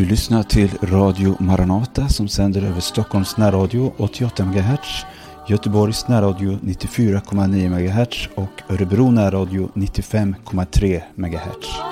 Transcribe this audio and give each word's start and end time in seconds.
Du 0.00 0.06
lyssnar 0.06 0.42
till 0.42 0.70
Radio 0.82 1.36
Maranata 1.40 2.08
som 2.08 2.28
sänder 2.28 2.62
över 2.62 2.80
Stockholms 2.80 3.36
närradio 3.36 3.92
88 3.96 4.44
MHz, 4.44 5.06
Göteborgs 5.48 6.08
närradio 6.08 6.58
94,9 6.62 7.68
MHz 7.68 8.28
och 8.34 8.72
Örebro 8.74 9.10
närradio 9.10 9.68
95,3 9.74 11.02
MHz. 11.16 11.89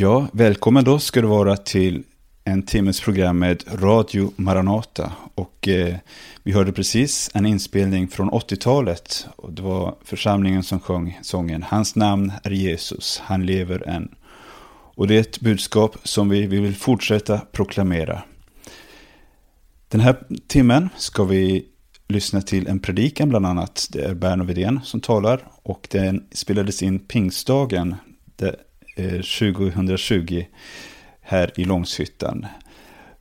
Ja, 0.00 0.28
välkommen 0.32 0.84
då 0.84 0.98
ska 0.98 1.20
du 1.20 1.26
vara 1.26 1.56
till 1.56 2.04
en 2.44 2.62
timmes 2.62 3.00
program 3.00 3.38
med 3.38 3.64
Radio 3.82 4.32
Maranata. 4.36 5.12
Och 5.34 5.68
eh, 5.68 5.96
vi 6.42 6.52
hörde 6.52 6.72
precis 6.72 7.30
en 7.34 7.46
inspelning 7.46 8.08
från 8.08 8.30
80-talet. 8.30 9.26
Och 9.36 9.52
det 9.52 9.62
var 9.62 9.94
församlingen 10.04 10.62
som 10.62 10.80
sjöng 10.80 11.18
sången 11.22 11.62
Hans 11.62 11.96
namn 11.96 12.32
är 12.42 12.50
Jesus, 12.50 13.22
han 13.24 13.46
lever 13.46 13.88
än. 13.88 14.14
Och 14.94 15.08
det 15.08 15.16
är 15.16 15.20
ett 15.20 15.40
budskap 15.40 15.96
som 16.04 16.28
vi, 16.28 16.46
vi 16.46 16.60
vill 16.60 16.76
fortsätta 16.76 17.38
proklamera. 17.38 18.22
Den 19.88 20.00
här 20.00 20.16
timmen 20.46 20.88
ska 20.96 21.24
vi 21.24 21.66
lyssna 22.08 22.42
till 22.42 22.66
en 22.66 22.78
predikan 22.78 23.28
bland 23.28 23.46
annat. 23.46 23.86
Det 23.90 24.04
är 24.04 24.14
Berno 24.14 24.44
Widén 24.44 24.80
som 24.84 25.00
talar 25.00 25.48
och 25.62 25.88
den 25.90 26.24
spelades 26.32 26.82
in 26.82 26.98
pingstdagen 26.98 27.94
Eh, 29.00 29.22
2020 29.22 30.44
här 31.20 31.52
i 31.56 31.64
Långshyttan. 31.64 32.46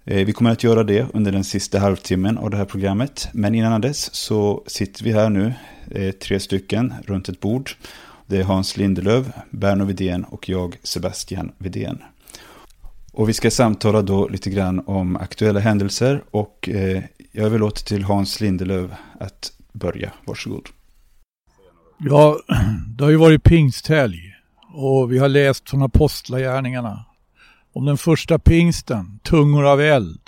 Eh, 0.06 0.26
vi 0.26 0.34
kommer 0.34 0.52
att 0.52 0.64
göra 0.64 0.84
det 0.84 1.08
under 1.14 1.32
den 1.32 1.44
sista 1.44 1.80
halvtimmen 1.80 2.38
av 2.38 2.50
det 2.50 2.58
här 2.58 2.66
programmet. 2.66 3.30
Men 3.34 3.56
innan 3.56 3.82
dess 3.82 4.16
så 4.16 4.64
sitter 4.68 5.04
vi 5.04 5.12
här 5.12 5.30
nu, 5.30 5.54
eh, 5.92 6.12
tre 6.12 6.40
stycken, 6.40 6.94
runt 7.06 7.30
ett 7.30 7.40
bord. 7.40 7.72
Det 8.26 8.38
är 8.38 8.44
Hans 8.44 8.78
Lindelöv, 8.78 9.32
Berno 9.50 9.86
Vidén 9.86 10.24
och 10.24 10.50
jag, 10.50 10.76
Sebastian 10.84 11.52
Vidén. 11.58 12.04
Och 13.14 13.30
vi 13.30 13.34
ska 13.34 13.52
samtala 13.52 14.02
då 14.02 14.28
lite 14.28 14.50
grann 14.50 14.84
om 14.86 15.16
aktuella 15.16 15.60
händelser 15.60 16.24
och 16.32 16.70
jag 17.32 17.46
överlåter 17.46 17.86
till 17.86 18.04
Hans 18.04 18.42
Lindelöv 18.42 18.96
att 19.20 19.52
börja. 19.72 20.12
Varsågod. 20.26 20.68
Ja, 21.98 22.40
det 22.98 23.04
har 23.04 23.12
ju 23.12 23.18
varit 23.18 23.44
pingsthelg. 23.44 24.39
Och 24.74 25.12
vi 25.12 25.18
har 25.18 25.30
läst 25.30 25.70
från 25.70 25.82
Apostlagärningarna 25.82 27.06
om 27.74 27.86
den 27.86 27.98
första 27.98 28.40
pingsten, 28.40 29.20
tungor 29.24 29.66
av 29.66 29.82
eld. 29.82 30.20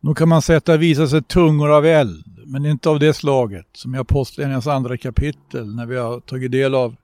Nu 0.00 0.14
kan 0.14 0.28
man 0.28 0.42
säga 0.42 0.58
att 0.58 0.64
det 0.64 0.76
visar 0.76 1.06
sig 1.06 1.22
tungor 1.22 1.70
av 1.70 1.86
eld, 1.86 2.24
men 2.46 2.66
inte 2.66 2.88
av 2.88 2.98
det 2.98 3.14
slaget 3.14 3.66
som 3.72 3.94
i 3.94 3.98
Apostlagärningarnas 3.98 4.66
andra 4.66 4.96
kapitel 4.96 5.74
när 5.74 5.86
vi 5.86 5.96
har 5.96 6.20
tagit 6.20 6.52
del 6.52 6.74
av 6.74 6.96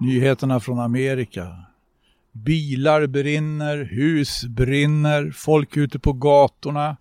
nyheterna 0.00 0.60
från 0.60 0.78
Amerika. 0.78 1.56
Bilar 2.32 3.06
brinner, 3.06 3.88
hus 3.90 4.44
brinner, 4.44 5.32
folk 5.36 5.76
ute 5.76 5.98
på 5.98 6.12
gatorna. 6.12 6.96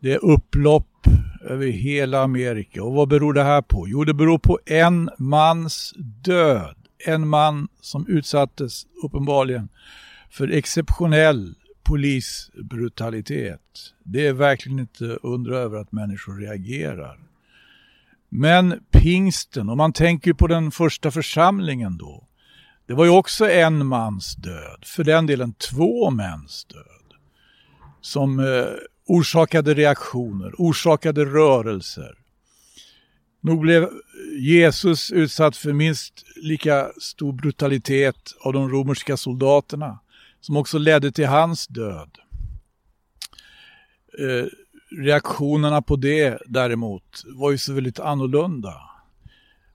Det 0.00 0.12
är 0.12 0.24
upplopp 0.24 1.06
över 1.48 1.66
hela 1.66 2.22
Amerika. 2.22 2.82
Och 2.82 2.92
vad 2.92 3.08
beror 3.08 3.32
det 3.32 3.42
här 3.42 3.62
på? 3.62 3.88
Jo, 3.88 4.04
det 4.04 4.14
beror 4.14 4.38
på 4.38 4.58
en 4.66 5.10
mans 5.18 5.94
död 6.24 6.79
en 7.06 7.28
man 7.28 7.68
som 7.80 8.06
utsattes 8.06 8.86
uppenbarligen 9.02 9.68
för 10.30 10.48
exceptionell 10.48 11.54
polisbrutalitet. 11.82 13.60
Det 14.02 14.26
är 14.26 14.32
verkligen 14.32 14.78
inte 14.78 15.04
undra 15.04 15.58
över 15.58 15.78
att 15.78 15.92
människor 15.92 16.36
reagerar. 16.36 17.18
Men 18.28 18.80
pingsten, 18.90 19.68
om 19.68 19.78
man 19.78 19.92
tänker 19.92 20.32
på 20.32 20.46
den 20.46 20.70
första 20.70 21.10
församlingen 21.10 21.96
då, 21.96 22.26
det 22.86 22.94
var 22.94 23.04
ju 23.04 23.10
också 23.10 23.50
en 23.50 23.86
mans 23.86 24.36
död, 24.36 24.84
för 24.84 25.04
den 25.04 25.26
delen 25.26 25.52
två 25.52 26.10
mäns 26.10 26.64
död, 26.64 27.14
som 28.00 28.40
eh, 28.40 28.64
orsakade 29.06 29.74
reaktioner, 29.74 30.54
orsakade 30.58 31.24
rörelser. 31.24 32.14
Nog 33.40 33.60
blev 33.60 33.88
Jesus 34.38 35.12
utsatt 35.12 35.56
för 35.56 35.72
minst 35.72 36.24
lika 36.36 36.90
stor 37.00 37.32
brutalitet 37.32 38.34
av 38.40 38.52
de 38.52 38.68
romerska 38.70 39.16
soldaterna 39.16 39.98
som 40.40 40.56
också 40.56 40.78
ledde 40.78 41.12
till 41.12 41.26
hans 41.26 41.66
död. 41.66 42.10
Eh, 44.18 44.46
reaktionerna 45.04 45.82
på 45.82 45.96
det 45.96 46.38
däremot 46.46 47.22
var 47.26 47.50
ju 47.50 47.58
så 47.58 47.72
väldigt 47.72 48.00
annorlunda. 48.00 48.74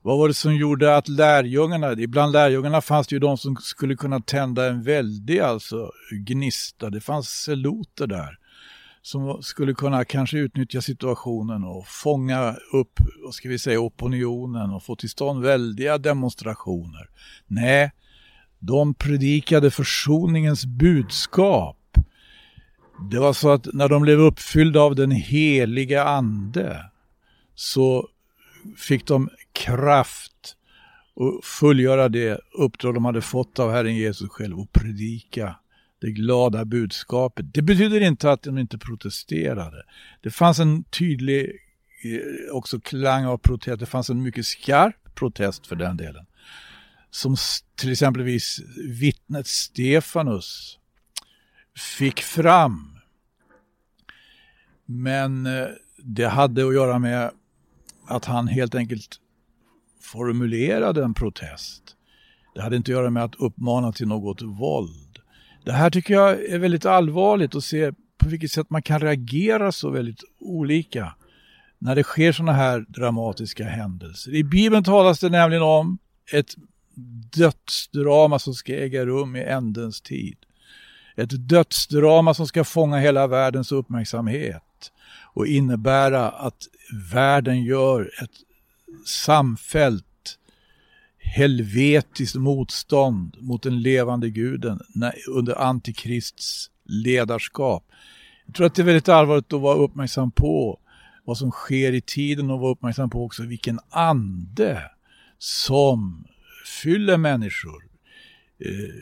Vad 0.02 0.18
var 0.18 0.28
det 0.28 0.34
som 0.34 0.56
gjorde 0.56 0.98
att 0.98 1.08
lärjungarna, 1.08 1.96
bland 1.96 2.32
lärjungarna 2.32 2.82
fanns 2.82 3.08
det 3.08 3.16
ju 3.16 3.20
de 3.20 3.38
som 3.38 3.56
skulle 3.56 3.96
kunna 3.96 4.20
tända 4.20 4.66
en 4.70 4.84
väldig 4.84 5.40
alltså 5.40 5.92
gnista. 6.12 6.90
Det 6.90 7.02
fanns 7.02 7.30
seloter 7.30 8.08
där 8.08 8.38
som 9.06 9.44
skulle 9.44 9.74
kunna 9.74 10.06
kanske 10.06 10.38
utnyttja 10.38 10.82
situationen 10.82 11.64
och 11.64 11.88
fånga 11.88 12.56
upp, 12.74 13.00
vad 13.24 13.34
ska 13.34 13.50
vi 13.50 13.60
säga, 13.60 13.80
opinionen 13.80 14.70
och 14.70 14.84
få 14.84 14.96
till 14.96 15.10
stånd 15.10 15.44
väldiga 15.44 15.98
demonstrationer. 15.98 17.10
Nej, 17.48 17.92
de 18.60 18.94
predikade 18.94 19.72
försoningens 19.72 20.66
budskap. 20.66 21.78
Det 23.12 23.20
var 23.20 23.34
så 23.34 23.50
att 23.50 23.68
när 23.74 23.90
de 23.90 24.02
blev 24.02 24.20
uppfyllda 24.20 24.82
av 24.82 24.96
den 24.96 25.12
heliga 25.12 26.04
ande 26.04 26.86
så 27.56 28.10
fick 28.78 29.08
de 29.08 29.30
kraft 29.54 30.56
att 31.16 31.46
fullgöra 31.46 32.10
det 32.10 32.40
uppdrag 32.54 32.94
de 32.94 33.06
hade 33.06 33.22
fått 33.22 33.60
av 33.60 33.72
Herren 33.72 33.96
Jesus 33.96 34.30
själv 34.30 34.60
och 34.60 34.72
predika 34.72 35.56
det 36.06 36.12
glada 36.12 36.66
budskapet. 36.66 37.54
Det 37.54 37.62
betyder 37.62 38.02
inte 38.02 38.32
att 38.32 38.44
de 38.44 38.58
inte 38.58 38.78
protesterade. 38.78 39.84
Det 40.22 40.30
fanns 40.30 40.60
en 40.60 40.84
tydlig 40.84 41.46
eh, 42.04 42.56
också 42.56 42.80
klang 42.80 43.26
av 43.26 43.38
protest. 43.38 43.80
Det 43.80 43.86
fanns 43.86 44.10
en 44.10 44.22
mycket 44.22 44.46
skarp 44.46 45.16
protest 45.16 45.68
för 45.68 45.76
den 45.76 45.98
delen. 45.98 46.26
Som 47.10 47.36
till 47.76 47.92
exempelvis 47.92 48.60
vittnet 49.00 49.48
Stefanus 49.48 50.80
fick 51.98 52.22
fram. 52.22 53.00
Men 54.86 55.46
eh, 55.46 55.68
det 55.98 56.28
hade 56.28 56.68
att 56.68 56.74
göra 56.74 57.00
med 57.00 57.32
att 58.08 58.26
han 58.26 58.48
helt 58.48 58.76
enkelt 58.76 59.20
formulerade 60.02 61.04
en 61.04 61.14
protest. 61.14 61.84
Det 62.56 62.62
hade 62.62 62.76
inte 62.76 62.92
att 62.92 62.98
göra 62.98 63.10
med 63.10 63.24
att 63.24 63.36
uppmana 63.36 63.92
till 63.92 64.08
något 64.08 64.42
våld. 64.42 65.05
Det 65.66 65.72
här 65.72 65.90
tycker 65.90 66.14
jag 66.14 66.46
är 66.46 66.60
väldigt 66.60 66.86
allvarligt 66.86 67.56
att 67.56 67.64
se 67.64 67.92
på 68.18 68.30
vilket 68.30 68.52
sätt 68.52 68.70
man 68.70 68.82
kan 68.82 69.00
reagera 69.00 69.72
så 69.72 69.90
väldigt 69.90 70.24
olika 70.40 71.16
när 71.80 71.96
det 71.96 72.04
sker 72.04 72.32
sådana 72.32 72.54
här 72.54 72.86
dramatiska 72.88 73.66
händelser. 73.66 74.36
I 74.36 74.44
Bibeln 74.44 74.84
talas 74.84 75.20
det 75.20 75.30
nämligen 75.30 75.64
om 75.64 75.98
ett 76.34 76.56
dödsdrama 77.36 78.40
som 78.40 78.54
ska 78.54 78.74
äga 78.74 79.06
rum 79.06 79.36
i 79.36 79.44
ändens 79.44 80.02
tid. 80.02 80.38
Ett 81.16 81.50
dödsdrama 81.50 82.34
som 82.34 82.48
ska 82.48 82.64
fånga 82.64 82.98
hela 82.98 83.28
världens 83.28 83.72
uppmärksamhet 83.72 84.92
och 85.34 85.48
innebära 85.48 86.30
att 86.30 86.68
världen 87.14 87.64
gör 87.64 88.12
ett 88.24 88.32
samfällt 89.06 90.06
helvetiskt 91.36 92.36
motstånd 92.36 93.38
mot 93.40 93.64
den 93.64 93.82
levande 93.82 94.30
guden 94.30 94.80
under 95.30 95.62
antikrists 95.62 96.70
ledarskap. 96.84 97.84
Jag 98.46 98.56
tror 98.56 98.68
att 98.68 98.76
det 98.76 98.82
är 98.82 98.86
väldigt 98.86 99.10
allvarligt 99.10 99.54
att 99.54 99.62
vara 99.62 99.78
uppmärksam 99.78 100.32
på 100.32 100.80
vad 101.26 101.38
som 101.38 101.52
sker 101.52 101.94
i 101.94 102.02
tiden 102.02 102.52
och 102.52 102.60
vara 102.60 102.72
uppmärksam 102.72 103.10
på 103.10 103.26
också 103.26 103.44
vilken 103.44 103.80
ande 103.90 104.82
som 105.38 106.26
fyller 106.84 107.18
människor. 107.18 107.84
Eh, 108.60 108.96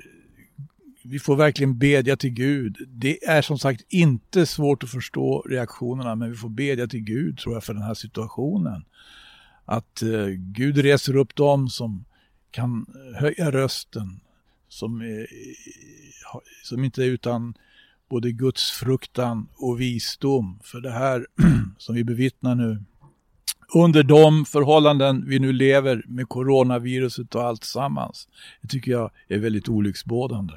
vi 1.04 1.20
får 1.20 1.36
verkligen 1.36 1.78
bedja 1.78 2.18
till 2.18 2.34
Gud. 2.34 2.78
Det 2.88 3.26
är 3.26 3.42
som 3.42 3.60
sagt 3.60 3.82
inte 3.90 4.46
svårt 4.46 4.84
att 4.84 4.90
förstå 4.90 5.42
reaktionerna 5.42 6.16
men 6.16 6.32
vi 6.32 6.38
får 6.38 6.50
bedja 6.50 6.88
till 6.88 7.04
Gud 7.04 7.38
tror 7.38 7.54
jag 7.54 7.64
för 7.64 7.74
den 7.74 7.84
här 7.84 7.94
situationen. 7.94 8.86
Att 9.66 10.02
eh, 10.02 10.28
Gud 10.38 10.78
reser 10.78 11.16
upp 11.16 11.36
dem 11.36 11.70
som 11.70 12.06
kan 12.54 12.86
höja 13.16 13.52
rösten 13.52 14.20
som, 14.70 15.02
är, 15.02 15.28
som 16.64 16.84
inte 16.84 17.04
är 17.04 17.08
utan 17.08 17.54
både 18.10 18.32
Guds 18.32 18.72
fruktan 18.72 19.48
och 19.56 19.82
visdom. 19.82 20.60
För 20.64 20.82
det 20.82 20.92
här 20.92 21.28
som 21.78 21.96
vi 21.96 22.04
bevittnar 22.04 22.56
nu 22.56 22.84
under 23.76 24.04
de 24.04 24.46
förhållanden 24.46 25.26
vi 25.28 25.40
nu 25.40 25.54
lever 25.54 26.04
med 26.08 26.30
coronaviruset 26.30 27.36
och 27.36 27.44
allt 27.44 27.64
sammans. 27.64 28.28
Det 28.62 28.68
tycker 28.68 28.92
jag 28.92 29.12
är 29.28 29.40
väldigt 29.40 29.70
olycksbådande. 29.70 30.54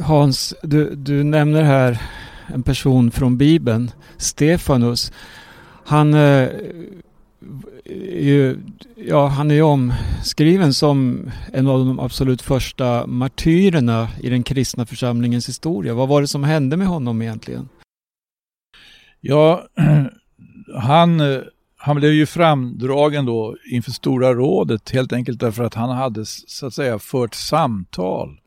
Hans, 0.00 0.54
du, 0.62 0.94
du 0.94 1.24
nämner 1.24 1.62
här 1.62 2.02
en 2.46 2.62
person 2.62 3.10
från 3.10 3.38
Bibeln, 3.38 3.90
Stefanus. 4.16 5.12
Han 5.84 6.14
eh, 6.14 6.48
ju, 8.10 8.58
ja, 8.96 9.26
han 9.26 9.50
är 9.50 9.54
ju 9.54 9.62
omskriven 9.62 10.74
som 10.74 11.30
en 11.52 11.66
av 11.66 11.78
de 11.78 12.00
absolut 12.00 12.42
första 12.42 13.06
martyrerna 13.06 14.08
i 14.20 14.30
den 14.30 14.42
kristna 14.42 14.86
församlingens 14.86 15.48
historia. 15.48 15.94
Vad 15.94 16.08
var 16.08 16.20
det 16.20 16.28
som 16.28 16.44
hände 16.44 16.76
med 16.76 16.86
honom 16.86 17.22
egentligen? 17.22 17.68
Ja, 19.20 19.66
han, 20.74 21.20
han 21.76 21.96
blev 21.96 22.12
ju 22.12 22.26
framdragen 22.26 23.26
då 23.26 23.56
inför 23.72 23.90
Stora 23.90 24.34
rådet 24.34 24.90
helt 24.90 25.12
enkelt 25.12 25.40
därför 25.40 25.64
att 25.64 25.74
han 25.74 25.96
hade 25.96 26.26
så 26.26 26.66
att 26.66 26.74
säga 26.74 26.98
fört 26.98 27.34
samtal 27.34 28.40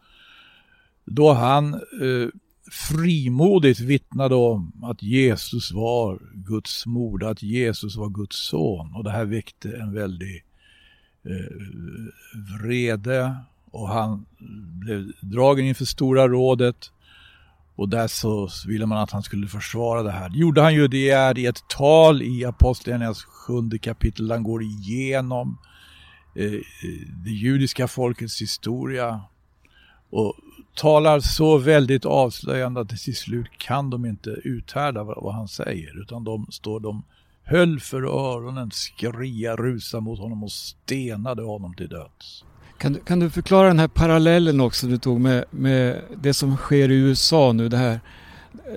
då 1.05 1.33
han 1.33 1.73
eh, 1.73 2.29
frimodigt 2.71 3.79
vittnade 3.79 4.35
om 4.35 4.71
att 4.83 5.03
Jesus 5.03 5.71
var 5.71 6.19
Guds 6.33 6.85
moder, 6.85 7.27
att 7.27 7.43
Jesus 7.43 7.95
var 7.95 8.09
Guds 8.09 8.47
son. 8.47 8.95
Och 8.95 9.03
det 9.03 9.11
här 9.11 9.25
väckte 9.25 9.77
en 9.77 9.93
väldig 9.93 10.43
eh, 11.25 11.55
vrede 12.61 13.35
och 13.71 13.89
han 13.89 14.25
blev 14.79 15.11
dragen 15.21 15.65
inför 15.65 15.85
Stora 15.85 16.27
rådet. 16.27 16.91
Och 17.75 17.89
där 17.89 18.07
så 18.07 18.49
ville 18.67 18.85
man 18.85 18.97
att 18.97 19.11
han 19.11 19.23
skulle 19.23 19.47
försvara 19.47 20.03
det 20.03 20.11
här. 20.11 20.29
Det 20.29 20.37
gjorde 20.37 20.61
han 20.61 20.73
ju, 20.73 20.87
det 20.87 21.09
är 21.09 21.37
i 21.37 21.45
ett 21.45 21.67
tal 21.67 22.21
i 22.21 22.45
Apostlagärningarnas 22.45 23.23
sjunde 23.23 23.77
kapitel. 23.77 24.31
Han 24.31 24.43
går 24.43 24.63
igenom 24.63 25.57
eh, 26.35 26.45
eh 26.45 26.59
det 27.25 27.31
judiska 27.31 27.87
folkets 27.87 28.41
historia 28.41 29.21
och 30.09 30.35
talar 30.75 31.19
så 31.19 31.57
väldigt 31.57 32.05
avslöjande 32.05 32.81
att 32.81 32.89
till 32.89 33.15
slut 33.15 33.47
kan 33.57 33.89
de 33.89 34.05
inte 34.05 34.29
uthärda 34.29 35.03
vad 35.03 35.33
han 35.33 35.47
säger 35.47 36.01
utan 36.01 36.23
de 36.23 36.47
står 36.51 36.79
de 36.79 37.03
höll 37.43 37.79
för 37.79 38.03
öronen, 38.03 38.71
skria, 38.71 39.55
rusa 39.55 39.99
mot 39.99 40.19
honom 40.19 40.43
och 40.43 40.51
stenade 40.51 41.43
honom 41.43 41.73
till 41.73 41.89
döds. 41.89 42.43
Kan 42.77 42.93
du, 42.93 42.99
kan 42.99 43.19
du 43.19 43.29
förklara 43.29 43.67
den 43.67 43.79
här 43.79 43.87
parallellen 43.87 44.61
också 44.61 44.87
du 44.87 44.97
tog 44.97 45.19
med, 45.19 45.45
med 45.51 46.01
det 46.21 46.33
som 46.33 46.57
sker 46.57 46.91
i 46.91 46.95
USA 46.95 47.51
nu? 47.51 47.69
Det 47.69 47.77
här, 47.77 47.99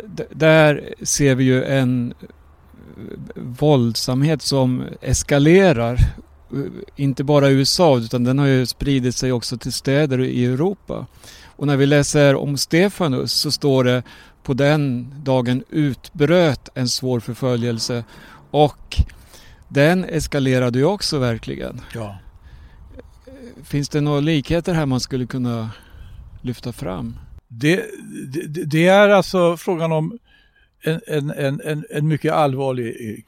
D 0.07 0.25
där 0.31 0.95
ser 1.03 1.35
vi 1.35 1.45
ju 1.45 1.65
en 1.65 2.15
eh, 2.21 2.27
våldsamhet 3.37 4.43
som 4.43 4.85
eskalerar. 5.01 5.93
Eh, 5.93 6.59
inte 6.97 7.25
bara 7.25 7.51
i 7.51 7.53
USA 7.53 7.99
utan 7.99 8.25
den 8.25 8.39
har 8.39 8.47
ju 8.47 8.67
spridit 8.67 9.15
sig 9.15 9.33
också 9.33 9.59
till 9.59 9.73
städer 9.73 10.21
i 10.21 10.45
Europa. 10.45 11.07
Och 11.57 11.67
när 11.67 11.77
vi 11.77 11.87
läser 11.87 12.35
om 12.35 12.57
Stefanus 12.57 13.33
så 13.33 13.51
står 13.51 13.85
det 13.85 14.03
på 14.43 14.55
den 14.55 15.15
dagen 15.25 15.65
utbröt 15.71 16.69
en 16.75 16.89
svår 16.89 17.21
förföljelse 17.21 18.05
och 18.51 18.97
den 19.69 20.05
eskalerade 20.05 20.79
ju 20.79 20.85
också 20.85 21.19
verkligen. 21.19 21.81
Ja. 21.95 22.19
Finns 23.65 23.89
det 23.89 24.01
några 24.01 24.21
likheter 24.21 24.75
här 24.75 24.87
man 24.87 25.01
skulle 25.01 25.27
kunna 25.27 25.71
lyfta 26.43 26.73
fram? 26.73 27.17
Det, 27.49 27.85
det, 28.27 28.65
det 28.65 28.87
är 28.87 29.09
alltså 29.09 29.57
frågan 29.57 29.93
om 29.93 30.19
en, 30.85 31.01
en, 31.07 31.61
en, 31.61 31.85
en, 31.91 32.09
mycket 32.09 32.33
allvarlig, 32.33 33.25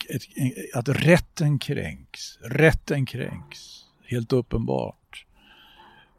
att 0.75 0.89
rätten 0.89 1.59
kränks. 1.59 2.39
Rätten 2.43 3.07
kränks, 3.07 3.85
helt 4.07 4.33
uppenbart. 4.33 5.04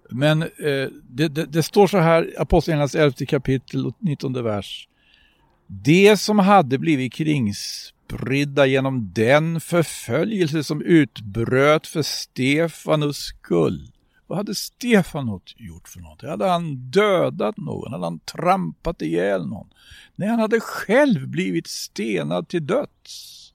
Men 0.10 0.42
eh, 0.42 0.90
det, 1.10 1.28
det, 1.28 1.46
det, 1.46 1.64
står 1.64 1.88
så 1.88 1.98
här, 1.98 2.34
Apostlagärningarnas 2.38 2.96
11 2.96 3.12
kapitel 3.28 3.86
och 3.86 3.96
19 4.00 4.44
vers. 4.44 4.88
Det 5.68 6.18
som 6.18 6.40
hade 6.40 6.78
blivit 6.78 7.14
kringspridda 7.14 8.66
genom 8.66 9.14
den 9.14 9.62
förföljelse 9.62 10.64
som 10.64 10.82
utbröt 10.82 11.88
för 11.88 12.02
Stefanus 12.02 13.18
skull. 13.18 13.92
Vad 14.28 14.38
hade 14.38 14.56
Stefanus 14.56 15.56
gjort 15.58 15.88
för 15.88 16.00
något? 16.00 16.22
Hade 16.22 16.48
han 16.48 16.76
dödat 16.76 17.58
någon? 17.58 17.92
Hade 17.92 18.06
han 18.06 18.20
trampat 18.20 19.02
ihjäl 19.02 19.48
någon? 19.48 19.68
Nej, 20.16 20.30
han 20.30 20.40
hade 20.40 20.60
själv 20.60 21.28
blivit 21.28 21.68
stenad 21.68 22.48
till 22.48 22.66
döds. 22.66 23.54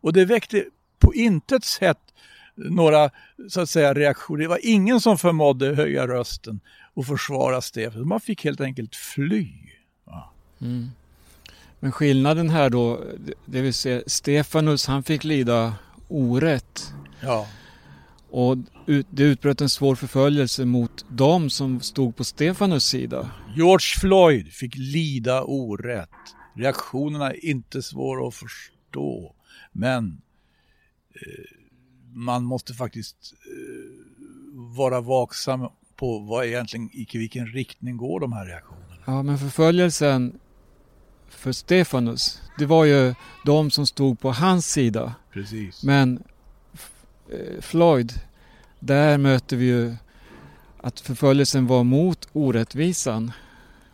Och 0.00 0.12
det 0.12 0.24
väckte 0.24 0.64
på 0.98 1.14
intet 1.14 1.64
sätt 1.64 2.11
några 2.54 3.10
så 3.48 3.60
att 3.60 3.70
säga 3.70 3.94
reaktioner. 3.94 4.40
Det 4.40 4.48
var 4.48 4.60
ingen 4.62 5.00
som 5.00 5.18
förmådde 5.18 5.74
höja 5.74 6.06
rösten 6.06 6.60
och 6.94 7.06
försvara 7.06 7.60
Stefan. 7.60 8.08
Man 8.08 8.20
fick 8.20 8.44
helt 8.44 8.60
enkelt 8.60 8.96
fly. 8.96 9.48
Ja. 10.06 10.32
Mm. 10.60 10.90
Men 11.80 11.92
skillnaden 11.92 12.50
här 12.50 12.70
då, 12.70 13.04
det 13.46 13.60
vill 13.60 13.74
säga 13.74 14.02
Stefanus 14.06 14.86
han 14.86 15.02
fick 15.02 15.24
lida 15.24 15.74
orätt. 16.08 16.92
Ja. 17.20 17.46
Och 18.30 18.56
det 19.10 19.22
utbröt 19.22 19.60
en 19.60 19.68
svår 19.68 19.94
förföljelse 19.94 20.64
mot 20.64 21.04
dem 21.08 21.50
som 21.50 21.80
stod 21.80 22.16
på 22.16 22.24
Stefanus 22.24 22.84
sida. 22.84 23.30
George 23.56 24.00
Floyd 24.00 24.52
fick 24.52 24.76
lida 24.76 25.42
orätt. 25.42 26.08
Reaktionerna 26.56 27.30
är 27.30 27.44
inte 27.44 27.82
svåra 27.82 28.28
att 28.28 28.34
förstå. 28.34 29.34
Men 29.72 30.22
eh, 31.14 31.61
man 32.12 32.44
måste 32.44 32.74
faktiskt 32.74 33.34
eh, 33.46 34.76
vara 34.76 35.00
vaksam 35.00 35.68
på 35.96 36.18
vad 36.18 36.46
egentligen, 36.46 36.90
i 36.92 37.06
vilken 37.12 37.46
riktning 37.46 37.96
går 37.96 38.20
de 38.20 38.32
här 38.32 38.46
reaktionerna. 38.46 38.96
Ja, 39.04 39.22
men 39.22 39.38
förföljelsen 39.38 40.38
för 41.28 41.52
Stefanus, 41.52 42.42
det 42.58 42.66
var 42.66 42.84
ju 42.84 43.14
de 43.44 43.70
som 43.70 43.86
stod 43.86 44.20
på 44.20 44.32
hans 44.32 44.72
sida. 44.72 45.14
Precis. 45.32 45.82
Men 45.82 46.22
eh, 47.30 47.60
Floyd, 47.60 48.12
där 48.80 49.18
möter 49.18 49.56
vi 49.56 49.64
ju 49.64 49.96
att 50.82 51.00
förföljelsen 51.00 51.66
var 51.66 51.84
mot 51.84 52.28
orättvisan, 52.32 53.32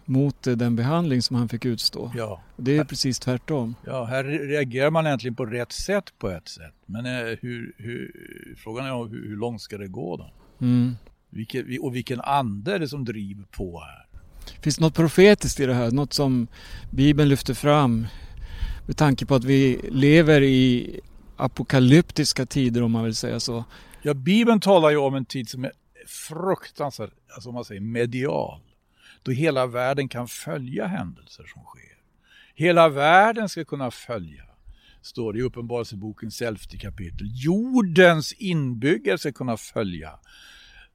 mot 0.08 0.42
den 0.42 0.76
behandling 0.76 1.22
som 1.22 1.36
han 1.36 1.48
fick 1.48 1.64
utstå. 1.64 2.12
Ja. 2.16 2.42
Det 2.56 2.76
är 2.76 2.84
precis 2.84 3.18
tvärtom. 3.18 3.74
Ja, 3.86 4.04
här 4.04 4.24
reagerar 4.24 4.90
man 4.90 5.06
egentligen 5.06 5.34
på 5.34 5.46
rätt 5.46 5.72
sätt 5.72 6.12
på 6.18 6.30
ett 6.30 6.48
sätt. 6.48 6.74
Men 6.86 7.06
eh, 7.06 7.36
hur, 7.40 7.74
hur, 7.76 8.12
frågan 8.58 8.86
är 8.86 9.08
hur, 9.10 9.28
hur 9.28 9.36
långt 9.36 9.62
ska 9.62 9.78
det 9.78 9.88
gå 9.88 10.16
då? 10.16 10.30
Mm. 10.60 10.96
Vilken, 11.30 11.78
och 11.80 11.94
vilken 11.94 12.20
ande 12.20 12.74
är 12.74 12.78
det 12.78 12.88
som 12.88 13.04
driver 13.04 13.44
på 13.44 13.80
här? 13.80 14.06
Finns 14.62 14.76
det 14.76 14.84
något 14.84 14.94
profetiskt 14.94 15.60
i 15.60 15.66
det 15.66 15.74
här? 15.74 15.90
Något 15.90 16.12
som 16.12 16.46
Bibeln 16.90 17.28
lyfter 17.28 17.54
fram 17.54 18.06
med 18.86 18.96
tanke 18.96 19.26
på 19.26 19.34
att 19.34 19.44
vi 19.44 19.80
lever 19.90 20.42
i 20.42 21.00
apokalyptiska 21.36 22.46
tider 22.46 22.82
om 22.82 22.92
man 22.92 23.04
vill 23.04 23.14
säga 23.14 23.40
så. 23.40 23.64
Ja, 24.02 24.14
Bibeln 24.14 24.60
talar 24.60 24.90
ju 24.90 24.96
om 24.96 25.14
en 25.14 25.24
tid 25.24 25.48
som 25.48 25.64
är 25.64 25.72
fruktansvärt, 26.06 27.10
alltså 27.34 27.52
man 27.52 27.64
säger 27.64 27.80
medial. 27.80 28.60
Då 29.22 29.30
hela 29.30 29.66
världen 29.66 30.08
kan 30.08 30.28
följa 30.28 30.86
händelser 30.86 31.44
som 31.54 31.64
sker. 31.64 31.98
Hela 32.54 32.88
världen 32.88 33.48
ska 33.48 33.64
kunna 33.64 33.90
följa, 33.90 34.44
står 35.02 35.32
det 35.32 35.38
i 35.38 35.42
Uppenbarelsebokens 35.42 36.42
elfte 36.42 36.78
kapitel. 36.78 37.26
Jordens 37.32 38.32
inbyggare 38.32 39.18
ska 39.18 39.32
kunna 39.32 39.56
följa 39.56 40.18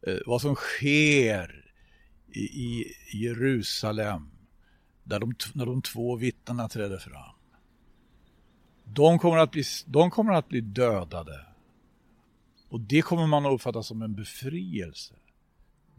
eh, 0.07 0.17
vad 0.25 0.41
som 0.41 0.55
sker 0.55 1.63
i, 2.33 2.85
Jerusalem 3.13 4.29
där 5.03 5.19
de, 5.19 5.33
när 5.53 5.65
de 5.65 5.81
två 5.81 6.15
vittnena 6.15 6.69
träder 6.69 6.97
fram. 6.97 7.35
De 8.85 9.19
kommer, 9.19 9.37
att 9.37 9.51
bli, 9.51 9.63
de 9.85 10.11
kommer 10.11 10.33
att 10.33 10.49
bli 10.49 10.61
dödade. 10.61 11.45
Och 12.69 12.79
det 12.79 13.01
kommer 13.01 13.27
man 13.27 13.45
att 13.45 13.51
uppfatta 13.51 13.83
som 13.83 14.01
en 14.01 14.15
befrielse. 14.15 15.13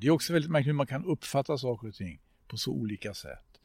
Det 0.05 0.09
är 0.09 0.13
också 0.13 0.33
väldigt 0.33 0.51
märkligt 0.51 0.69
hur 0.69 0.77
man 0.77 0.87
kan 0.87 1.05
uppfatta 1.05 1.59
saker 1.59 1.89
och 1.89 1.95
ting 1.95 2.21
på 2.49 2.57
så 2.57 2.71
olika 2.71 3.15
sätt. 3.15 3.61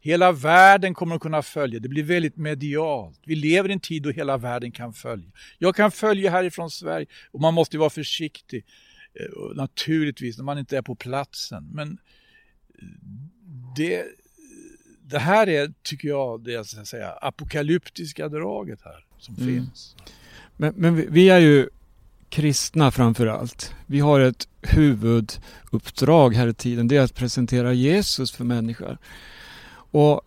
Hela 0.00 0.32
världen 0.32 0.94
kommer 0.94 1.16
att 1.16 1.22
kunna 1.22 1.42
följa. 1.42 1.80
Det 1.80 1.88
blir 1.88 2.02
väldigt 2.02 2.36
medialt. 2.36 3.20
Vi 3.26 3.34
lever 3.34 3.68
i 3.68 3.72
en 3.72 3.80
tid 3.80 4.02
då 4.02 4.10
hela 4.10 4.36
världen 4.38 4.72
kan 4.72 4.92
följa. 4.92 5.30
Jag 5.58 5.76
kan 5.76 5.90
följa 5.90 6.30
härifrån 6.30 6.70
Sverige 6.70 7.06
och 7.30 7.40
man 7.40 7.54
måste 7.54 7.78
vara 7.78 7.90
försiktig. 7.90 8.64
Eh, 9.14 9.56
naturligtvis 9.56 10.36
när 10.36 10.44
man 10.44 10.58
inte 10.58 10.76
är 10.76 10.82
på 10.82 10.94
platsen. 10.94 11.70
Men 11.72 11.98
det, 13.76 14.04
det 15.02 15.18
här 15.18 15.48
är, 15.48 15.72
tycker 15.82 16.08
jag, 16.08 16.44
det 16.44 16.52
jag 16.52 16.66
ska 16.66 16.84
säga, 16.84 17.10
apokalyptiska 17.10 18.28
draget 18.28 18.82
här 18.84 19.06
som 19.18 19.34
mm. 19.34 19.46
finns. 19.48 19.96
Men, 20.56 20.74
men 20.76 21.12
vi 21.12 21.30
är 21.30 21.38
ju 21.38 21.68
kristna 22.34 22.90
framför 22.90 23.26
allt. 23.26 23.74
Vi 23.86 24.00
har 24.00 24.20
ett 24.20 24.48
huvuduppdrag 24.62 26.34
här 26.34 26.48
i 26.48 26.54
tiden. 26.54 26.88
Det 26.88 26.96
är 26.96 27.00
att 27.00 27.14
presentera 27.14 27.72
Jesus 27.72 28.32
för 28.32 28.44
människor. 28.44 28.98
Och 29.74 30.20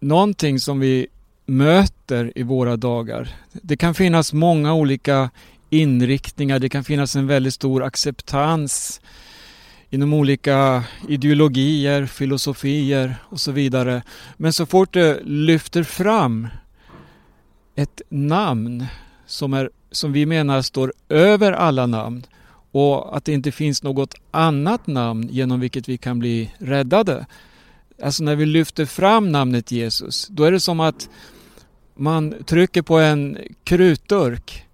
någonting 0.00 0.60
som 0.60 0.80
vi 0.80 1.06
möter 1.46 2.32
i 2.34 2.42
våra 2.42 2.76
dagar. 2.76 3.28
Det 3.52 3.76
kan 3.76 3.94
finnas 3.94 4.32
många 4.32 4.74
olika 4.74 5.30
inriktningar. 5.70 6.58
Det 6.58 6.68
kan 6.68 6.84
finnas 6.84 7.16
en 7.16 7.26
väldigt 7.26 7.54
stor 7.54 7.82
acceptans 7.82 9.00
inom 9.90 10.12
olika 10.12 10.84
ideologier, 11.08 12.06
filosofier 12.06 13.16
och 13.22 13.40
så 13.40 13.52
vidare. 13.52 14.02
Men 14.36 14.52
så 14.52 14.66
fort 14.66 14.92
det 14.92 15.20
lyfter 15.24 15.82
fram 15.82 16.48
ett 17.74 18.02
namn 18.08 18.86
som, 19.26 19.54
är, 19.54 19.70
som 19.90 20.12
vi 20.12 20.26
menar 20.26 20.62
står 20.62 20.92
över 21.08 21.52
alla 21.52 21.86
namn 21.86 22.26
och 22.72 23.16
att 23.16 23.24
det 23.24 23.32
inte 23.32 23.52
finns 23.52 23.82
något 23.82 24.14
annat 24.30 24.86
namn 24.86 25.28
genom 25.30 25.60
vilket 25.60 25.88
vi 25.88 25.98
kan 25.98 26.18
bli 26.18 26.54
räddade. 26.58 27.26
Alltså 28.02 28.24
när 28.24 28.36
vi 28.36 28.46
lyfter 28.46 28.86
fram 28.86 29.32
namnet 29.32 29.72
Jesus, 29.72 30.28
då 30.28 30.44
är 30.44 30.52
det 30.52 30.60
som 30.60 30.80
att 30.80 31.08
man 31.94 32.34
trycker 32.46 32.82
på 32.82 32.98
en 32.98 33.38
krutdurk. 33.64 34.66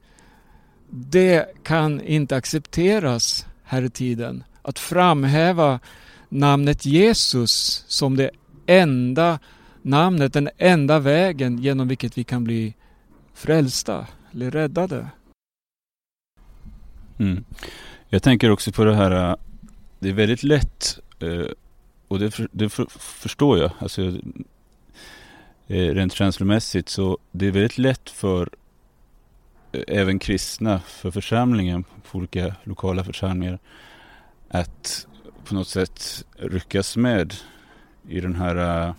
Det 0.91 1.47
kan 1.63 2.01
inte 2.01 2.37
accepteras 2.37 3.47
här 3.65 3.83
i 3.83 3.91
tiden 3.91 4.45
att 4.63 4.79
framhäva 4.79 5.81
namnet 6.29 6.87
Jesus 6.87 7.85
som 7.89 8.17
det 8.17 8.31
enda 8.67 9.39
namnet, 9.83 10.33
den 10.33 10.49
enda 10.59 10.99
vägen 10.99 11.59
genom 11.59 11.89
vilket 11.89 12.19
vi 12.19 12.25
kan 12.25 12.45
bli 12.45 12.75
frälsta 13.35 14.07
bli 14.35 14.51
räddade. 14.51 15.09
Mm. 17.19 17.45
Jag 18.09 18.23
tänker 18.23 18.51
också 18.51 18.73
på 18.73 18.85
det 18.85 18.95
här, 18.95 19.31
äh, 19.31 19.37
det 19.99 20.09
är 20.09 20.13
väldigt 20.13 20.43
lätt 20.43 20.99
äh, 21.19 21.47
och 22.09 22.19
det, 22.19 22.41
det 22.53 22.69
förstår 22.99 23.59
jag, 23.59 23.71
alltså, 23.79 24.03
äh, 25.67 25.95
rent 25.95 26.13
känslomässigt 26.13 26.89
så 26.89 27.19
det 27.33 27.47
är 27.47 27.51
väldigt 27.51 27.79
lätt 27.79 28.11
för 28.11 28.49
även 29.89 30.19
kristna, 30.19 30.81
för 30.81 31.11
församlingen, 31.11 31.85
på 32.11 32.19
olika 32.19 32.55
lokala 32.65 33.05
församlingar 33.05 33.59
att 34.49 35.07
på 35.45 35.55
något 35.55 35.69
sätt 35.69 36.25
ryckas 36.37 36.97
med 36.97 37.35
i 38.09 38.21
den 38.21 38.35
här 38.35 38.95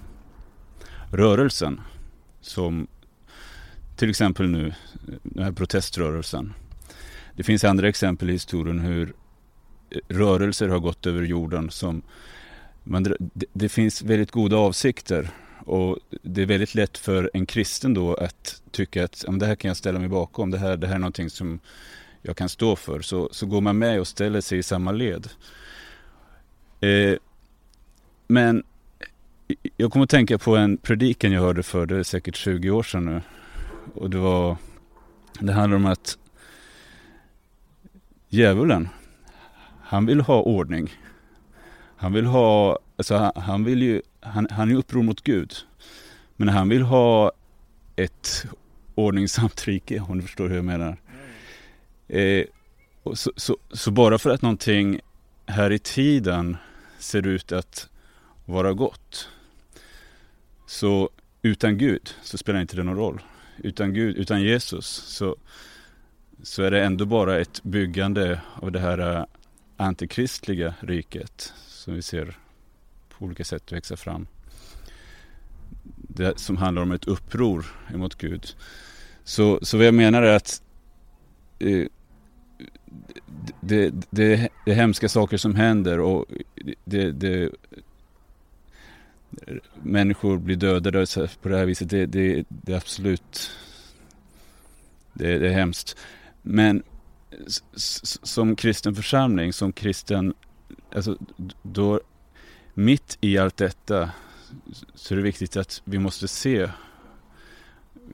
rörelsen. 1.12 1.82
Som 2.42 2.88
till 3.96 4.10
exempel 4.10 4.50
nu, 4.50 4.74
den 5.24 5.44
här 5.44 5.52
proteströrelsen. 5.52 6.54
Det 7.36 7.44
finns 7.44 7.64
andra 7.64 7.88
exempel 7.90 8.30
i 8.30 8.34
historien 8.34 8.80
hur 8.80 9.14
eh, 9.90 9.98
rörelser 10.08 10.68
har 10.68 10.80
gått 10.80 11.06
över 11.06 11.22
jorden 11.22 11.70
som 11.70 12.02
man, 12.84 13.04
det, 13.04 13.16
det 13.54 13.70
finns 13.70 14.02
väldigt 14.02 14.32
goda 14.32 14.58
avsikter 14.58 15.30
och 15.66 16.00
det 16.22 16.42
är 16.42 16.46
väldigt 16.46 16.76
lätt 16.76 16.98
för 16.98 17.32
en 17.34 17.46
kristen 17.46 17.94
då 17.94 18.14
att 18.14 18.62
tycka 18.72 19.04
att 19.04 19.26
det 19.28 19.46
här 19.46 19.56
kan 19.56 19.68
jag 19.70 19.78
ställa 19.78 20.00
mig 20.00 20.10
bakom, 20.10 20.52
det 20.52 20.58
här, 20.58 20.78
det 20.78 20.88
här 20.88 20.96
är 20.96 21.00
någonting 21.00 21.30
som 21.30 21.60
jag 22.22 22.38
kan 22.38 22.50
stå 22.50 22.76
för. 22.76 23.02
Så, 23.02 23.30
så 23.32 23.46
går 23.46 23.62
man 23.62 23.78
med 23.78 24.00
och 24.00 24.08
ställer 24.08 24.42
sig 24.42 24.58
i 24.58 24.64
samma 24.64 24.92
led. 24.92 25.30
Eh, 26.82 27.18
men 28.28 28.64
eh, 29.48 29.56
jag 29.78 29.92
kommer 29.92 30.04
att 30.04 30.10
tänka 30.10 30.38
på 30.38 30.56
en 30.56 30.78
predikan 30.78 31.32
jag 31.32 31.42
hörde 31.42 31.64
för, 31.64 31.86
det 31.86 31.98
är 31.98 32.04
säkert 32.04 32.36
20 32.36 32.70
år 32.70 32.84
sedan 32.84 33.06
nu. 33.06 33.22
Och 33.94 34.10
det 34.10 34.18
var, 34.18 34.58
det 35.40 35.54
handlar 35.54 35.78
om 35.78 35.86
att 35.86 36.18
djävulen, 38.30 38.90
han 39.82 40.06
vill 40.06 40.22
ha 40.22 40.42
ordning. 40.42 40.94
Han 41.98 42.14
vill 42.14 42.26
ha, 42.26 42.80
alltså 42.98 43.16
han, 43.16 43.32
han 43.36 43.64
vill 43.64 43.82
ju, 43.82 44.02
han, 44.20 44.48
han 44.52 44.72
är 44.72 44.76
uppror 44.76 45.04
mot 45.04 45.22
Gud. 45.22 45.54
Men 46.36 46.50
han 46.50 46.70
vill 46.70 46.82
ha 46.82 47.32
ett 47.96 48.46
ordningsamt 48.96 49.68
rike, 49.68 50.00
om 50.00 50.18
du 50.18 50.24
förstår 50.24 50.50
hur 50.50 50.56
jag 50.56 50.66
menar. 50.66 50.98
Eh, 52.08 52.46
så, 53.14 53.32
så, 53.36 53.58
så, 53.72 53.92
bara 53.92 54.18
för 54.18 54.30
att 54.30 54.42
någonting 54.42 55.00
här 55.46 55.72
i 55.72 55.80
tiden 55.80 56.58
ser 57.00 57.28
ut 57.28 57.52
att 57.52 57.90
vara 58.46 58.74
gott. 58.74 59.30
Så 60.66 61.10
utan 61.42 61.78
Gud 61.78 62.16
så 62.24 62.38
spelar 62.38 62.62
inte 62.62 62.76
det 62.76 62.84
någon 62.84 62.98
roll. 62.98 63.22
Utan 63.58 63.94
Gud, 63.94 64.18
utan 64.18 64.42
Jesus 64.42 64.86
så, 64.86 65.36
så 66.44 66.64
är 66.64 66.72
det 66.72 66.84
ändå 66.84 67.06
bara 67.06 67.40
ett 67.40 67.64
byggande 67.64 68.42
av 68.62 68.72
det 68.72 68.80
här 68.80 69.18
eh, 69.18 69.26
antikristliga 69.78 70.74
riket 70.80 71.54
som 71.68 71.94
vi 71.94 72.02
ser 72.02 72.38
på 73.10 73.26
olika 73.26 73.44
sätt 73.44 73.72
växa 73.72 73.98
fram. 73.98 74.28
Det 75.98 76.40
som 76.40 76.58
handlar 76.58 76.82
om 76.82 76.92
ett 76.92 77.08
uppror 77.08 77.66
emot 77.94 78.16
Gud. 78.16 78.56
Så, 79.24 79.60
så 79.62 79.78
vad 79.78 79.86
jag 79.86 79.94
menar 79.94 80.22
är 80.22 80.36
att 80.36 80.62
eh, 81.60 81.88
det, 83.62 83.90
det, 84.10 84.50
det, 84.66 84.74
är 84.74 84.74
hemska 84.74 85.10
saker 85.10 85.38
som 85.38 85.56
händer 85.56 86.00
och 86.00 86.26
det, 86.86 87.12
det, 87.12 87.52
människor 89.84 90.38
blir 90.38 90.56
dödade 90.56 91.08
på 91.42 91.50
det 91.50 91.58
här 91.58 91.66
viset. 91.66 91.90
Det, 91.90 92.06
det, 92.06 92.46
det 92.50 92.74
är 92.74 92.78
absolut 92.78 93.52
det, 95.14 95.40
det 95.40 95.48
är 95.48 95.54
hemskt. 95.54 95.98
Men 96.42 96.84
som 98.24 98.56
kristen 98.56 98.96
församling, 98.96 99.54
som 99.54 99.74
kristen, 99.74 100.34
alltså 100.96 101.18
då 101.64 102.00
mitt 102.74 103.18
i 103.22 103.38
allt 103.38 103.58
detta 103.58 104.12
så 104.96 105.14
är 105.14 105.16
det 105.16 105.24
viktigt 105.24 105.58
att 105.58 105.82
vi 105.86 106.00
måste 106.00 106.28
se 106.28 106.70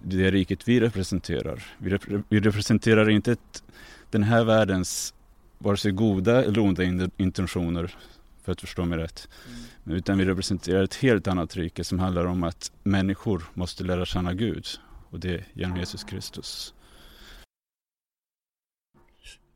det 0.01 0.31
riket 0.31 0.67
vi 0.67 0.79
representerar. 0.79 1.63
Vi, 1.77 1.89
rep 1.89 2.25
vi 2.29 2.39
representerar 2.39 3.09
inte 3.09 3.31
ett, 3.31 3.63
den 4.09 4.23
här 4.23 4.43
världens 4.43 5.13
vare 5.57 5.77
sig 5.77 5.91
goda 5.91 6.43
eller 6.43 6.59
onda 6.59 6.83
intentioner, 7.17 7.95
för 8.43 8.51
att 8.51 8.61
förstå 8.61 8.85
mig 8.85 8.99
rätt. 8.99 9.27
Mm. 9.47 9.61
Utan 9.85 10.17
vi 10.17 10.25
representerar 10.25 10.83
ett 10.83 10.95
helt 10.95 11.27
annat 11.27 11.55
rike 11.55 11.83
som 11.83 11.99
handlar 11.99 12.25
om 12.25 12.43
att 12.43 12.71
människor 12.83 13.43
måste 13.53 13.83
lära 13.83 14.05
känna 14.05 14.33
Gud. 14.33 14.65
Och 15.09 15.19
det 15.19 15.45
genom 15.53 15.77
Jesus 15.77 16.03
Kristus. 16.03 16.73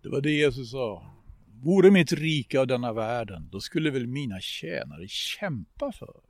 Det 0.01 0.09
var 0.09 0.21
det 0.21 0.31
Jesus 0.31 0.71
sa. 0.71 1.11
Vore 1.63 1.91
mitt 1.91 2.11
rike 2.11 2.59
av 2.59 2.67
denna 2.67 2.93
världen, 2.93 3.49
då 3.51 3.59
skulle 3.59 3.91
väl 3.91 4.07
mina 4.07 4.39
tjänare 4.39 5.07
kämpa 5.07 5.91
för 5.91 6.21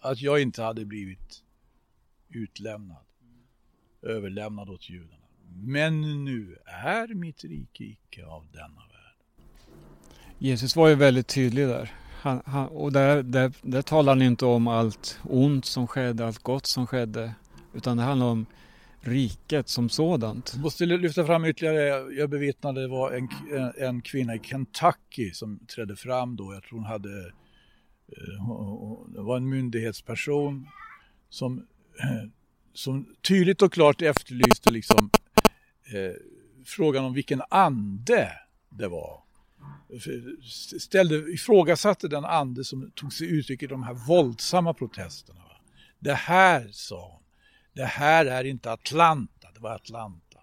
att 0.00 0.20
jag 0.20 0.42
inte 0.42 0.62
hade 0.62 0.84
blivit 0.84 1.42
utlämnad, 2.28 3.04
överlämnad 4.02 4.68
åt 4.68 4.90
judarna. 4.90 5.26
Men 5.54 6.24
nu 6.24 6.56
är 6.64 7.14
mitt 7.14 7.44
rike 7.44 7.84
icke 7.84 8.26
av 8.26 8.46
denna 8.52 8.80
värld. 8.80 9.16
Jesus 10.38 10.76
var 10.76 10.88
ju 10.88 10.94
väldigt 10.94 11.28
tydlig 11.28 11.66
där. 11.68 11.92
Han, 12.20 12.42
han, 12.44 12.68
och 12.68 12.92
där, 12.92 13.22
där, 13.22 13.52
där 13.62 13.82
talar 13.82 14.12
han 14.12 14.22
inte 14.22 14.46
om 14.46 14.68
allt 14.68 15.18
ont 15.22 15.64
som 15.64 15.86
skedde, 15.86 16.26
allt 16.26 16.42
gott 16.42 16.66
som 16.66 16.86
skedde. 16.86 17.34
Utan 17.74 17.96
det 17.96 18.02
handlar 18.02 18.26
om 18.26 18.46
riket 19.00 19.68
som 19.68 19.88
sådant. 19.88 20.50
Jag 20.54 20.62
måste 20.62 20.86
lyfta 20.86 21.26
fram 21.26 21.44
ytterligare, 21.44 22.14
jag 22.14 22.30
bevittnade 22.30 22.80
det 22.80 22.88
var 22.88 23.12
en, 23.12 23.28
en 23.76 24.02
kvinna 24.02 24.34
i 24.34 24.38
Kentucky 24.38 25.30
som 25.32 25.58
trädde 25.58 25.96
fram 25.96 26.36
då. 26.36 26.54
Jag 26.54 26.62
tror 26.62 26.78
hon 26.78 26.86
hade, 26.86 27.26
eh, 28.08 29.04
det 29.14 29.22
var 29.22 29.36
en 29.36 29.48
myndighetsperson 29.48 30.68
som, 31.28 31.58
eh, 32.00 32.30
som 32.74 33.06
tydligt 33.28 33.62
och 33.62 33.72
klart 33.72 34.02
efterlyste 34.02 34.70
liksom 34.70 35.10
eh, 35.84 36.16
frågan 36.64 37.04
om 37.04 37.14
vilken 37.14 37.42
ande 37.50 38.28
det 38.68 38.88
var. 38.88 39.27
Ställde, 40.78 41.16
ifrågasatte 41.16 42.08
den 42.08 42.24
ande 42.24 42.64
som 42.64 42.90
tog 42.90 43.12
sig 43.12 43.26
uttryck 43.26 43.62
i 43.62 43.66
de 43.66 43.82
här 43.82 43.94
våldsamma 43.94 44.74
protesterna. 44.74 45.40
Det 45.98 46.14
här, 46.14 46.68
sa 46.72 47.10
hon, 47.12 47.22
det 47.72 47.84
här 47.84 48.26
är 48.26 48.44
inte 48.44 48.72
Atlanta, 48.72 49.48
det 49.54 49.60
var 49.60 49.74
Atlanta. 49.74 50.40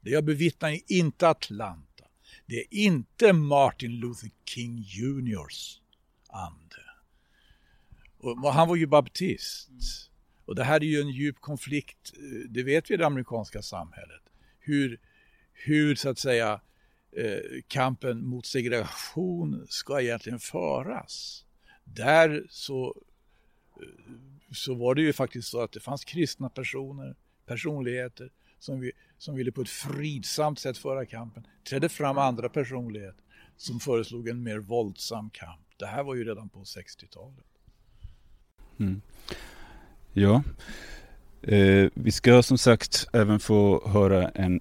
Det 0.00 0.10
jag 0.10 0.24
bevittnar 0.24 0.70
är 0.70 0.80
inte 0.88 1.28
Atlanta. 1.28 2.04
Det 2.46 2.56
är 2.56 2.66
inte 2.70 3.32
Martin 3.32 3.92
Luther 3.92 4.30
King 4.44 4.78
Juniors 4.78 5.80
ande. 6.28 6.76
Och 8.18 8.52
han 8.52 8.68
var 8.68 8.76
ju 8.76 8.86
baptist. 8.86 9.70
Och 10.44 10.54
det 10.54 10.64
här 10.64 10.80
är 10.80 10.84
ju 10.84 11.00
en 11.00 11.08
djup 11.08 11.40
konflikt, 11.40 12.12
eh, 12.16 12.50
det 12.50 12.62
vet 12.62 12.90
vi 12.90 12.94
i 12.94 12.96
det 12.96 13.06
amerikanska 13.06 13.62
samhället 13.62 14.22
hur, 14.66 15.00
hur 15.52 15.94
så 15.94 16.08
att 16.08 16.18
säga 16.18 16.60
eh, 17.16 17.60
kampen 17.68 18.26
mot 18.26 18.46
segregation 18.46 19.66
ska 19.68 20.00
egentligen 20.00 20.38
föras. 20.38 21.44
Där 21.84 22.46
så, 22.50 22.94
eh, 23.76 24.12
så 24.52 24.74
var 24.74 24.94
det 24.94 25.02
ju 25.02 25.12
faktiskt 25.12 25.48
så 25.48 25.60
att 25.60 25.72
det 25.72 25.80
fanns 25.80 26.04
kristna 26.04 26.48
personer, 26.48 27.16
personligheter 27.46 28.30
som, 28.58 28.80
vi, 28.80 28.92
som 29.18 29.34
ville 29.36 29.52
på 29.52 29.60
ett 29.60 29.68
fridsamt 29.68 30.58
sätt 30.58 30.78
föra 30.78 31.06
kampen. 31.06 31.46
trädde 31.68 31.88
fram 31.88 32.18
andra 32.18 32.48
personligheter 32.48 33.24
som 33.56 33.80
föreslog 33.80 34.28
en 34.28 34.42
mer 34.42 34.58
våldsam 34.58 35.30
kamp. 35.30 35.60
Det 35.76 35.86
här 35.86 36.02
var 36.02 36.14
ju 36.14 36.24
redan 36.24 36.48
på 36.48 36.58
60-talet. 36.58 37.44
Mm. 38.78 39.02
Ja, 40.12 40.42
Eh, 41.46 41.90
vi 41.94 42.12
ska 42.12 42.42
som 42.42 42.58
sagt 42.58 43.08
även 43.12 43.40
få 43.40 43.88
höra 43.88 44.28
en 44.28 44.60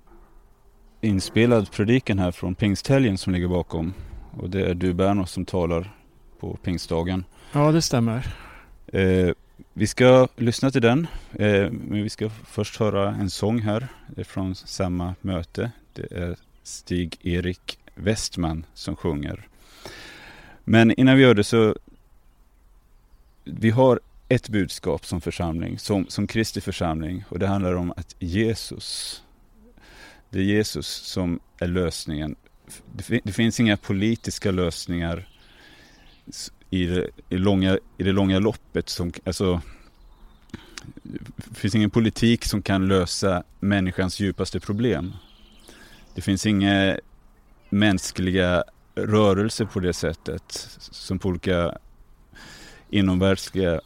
inspelad 1.06 1.72
predikan 1.72 2.20
här 2.20 2.32
från 2.32 2.56
pingsthelgen 2.56 3.18
som 3.18 3.34
ligger 3.34 3.48
bakom. 3.48 3.94
Och 4.38 4.50
det 4.50 4.70
är 4.70 4.74
du 4.74 4.94
Berno 4.94 5.26
som 5.26 5.46
talar 5.46 5.94
på 6.40 6.58
pingstdagen. 6.64 7.24
Ja, 7.52 7.72
det 7.72 7.82
stämmer. 7.82 8.36
Eh, 8.88 9.30
vi 9.74 9.88
ska 9.88 10.28
lyssna 10.36 10.72
till 10.72 10.82
den, 10.82 11.08
eh, 11.34 11.72
men 11.72 12.04
vi 12.04 12.10
ska 12.10 12.30
först 12.30 12.80
höra 12.80 13.16
en 13.16 13.30
sång 13.30 13.60
här 13.60 13.88
från 14.24 14.56
samma 14.56 15.16
möte. 15.22 15.72
Det 15.94 16.12
är 16.12 16.36
Stig-Erik 16.64 17.80
Westman 17.96 18.66
som 18.74 18.96
sjunger. 18.96 19.48
Men 20.64 20.92
innan 20.92 21.18
vi 21.18 21.24
gör 21.24 21.34
det 21.34 21.44
så 21.44 21.76
vi 23.44 23.70
har 23.70 24.00
ett 24.30 24.50
budskap 24.50 25.06
som 25.06 25.22
församling, 25.22 25.80
som, 25.80 26.06
som 26.08 26.28
Kristi 26.28 26.62
församling. 26.62 27.24
Och 27.30 27.40
det 27.40 27.48
handlar 27.48 27.74
om 27.74 27.94
att 27.98 28.16
Jesus, 28.20 29.24
det 30.36 30.42
är 30.42 30.44
Jesus 30.44 30.88
som 30.88 31.40
är 31.58 31.68
lösningen. 31.68 32.36
Det, 33.24 33.32
finns 33.32 33.60
inga 33.60 33.78
politiska 33.78 34.52
lösningar 34.52 35.28
i 36.70 36.86
det, 36.86 37.10
i, 37.30 37.38
långa, 37.38 37.78
i 37.98 38.04
det 38.04 38.12
långa 38.12 38.40
loppet. 38.40 38.90
Som, 38.90 39.14
alltså, 39.24 39.62
det 41.36 41.56
finns 41.56 41.76
ingen 41.76 41.90
politik 41.90 42.46
som 42.46 42.62
kan 42.62 42.88
lösa 42.88 43.44
människans 43.60 44.20
djupaste 44.20 44.60
problem. 44.60 45.14
Det 46.16 46.22
finns 46.22 46.46
inga 46.46 46.98
mänskliga 47.70 48.64
rörelser 48.96 49.66
på 49.66 49.80
det 49.80 49.94
sättet 49.94 50.44
som 50.80 51.20
på 51.20 51.30
olika 51.30 51.78
inomvärldsliga 52.90 53.82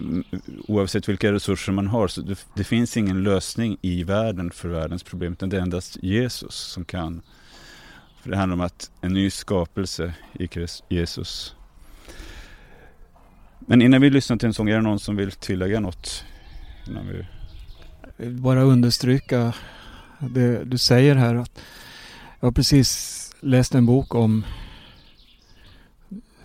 Mm, 0.00 0.24
oavsett 0.68 1.08
vilka 1.08 1.32
resurser 1.32 1.72
man 1.72 1.86
har, 1.86 2.08
så 2.08 2.20
det, 2.20 2.46
det, 2.54 2.64
finns 2.64 2.96
ingen 2.96 3.22
lösning 3.22 3.76
i 3.82 4.04
världen 4.04 4.50
för 4.50 4.68
världens 4.68 5.02
problem, 5.02 5.32
utan 5.32 5.48
det 5.48 5.56
är 5.56 5.60
endast 5.60 5.98
Jesus 6.02 6.54
som 6.54 6.84
kan. 6.84 7.22
För 8.22 8.30
det 8.30 8.36
handlar 8.36 8.54
om 8.54 8.60
att 8.60 8.90
en 9.00 9.12
ny 9.12 9.30
skapelse 9.30 10.14
i 10.32 10.48
Jesus. 10.88 11.54
Men 13.58 13.82
innan 13.82 14.00
vi 14.00 14.10
lyssnar 14.10 14.36
till 14.36 14.46
en 14.46 14.54
sång, 14.54 14.68
är 14.68 14.74
det 14.74 14.82
någon 14.82 15.00
som 15.00 15.16
vill 15.16 15.32
tillägga 15.32 15.80
något? 15.80 16.24
Innan 16.88 17.08
vi... 17.08 17.26
Jag 18.16 18.26
vill 18.26 18.40
bara 18.40 18.62
understryka 18.62 19.52
det 20.18 20.64
du 20.64 20.78
säger 20.78 21.14
här. 21.14 21.34
Att 21.34 21.60
jag 22.40 22.46
har 22.46 22.52
precis 22.52 23.20
läst 23.40 23.74
en 23.74 23.86
bok 23.86 24.14
om 24.14 24.44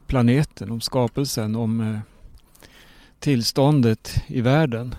planeten, 0.07 0.71
om 0.71 0.81
skapelsen, 0.81 1.55
om 1.55 1.81
eh, 1.81 1.99
tillståndet 3.25 4.23
i 4.27 4.41
världen 4.41 4.95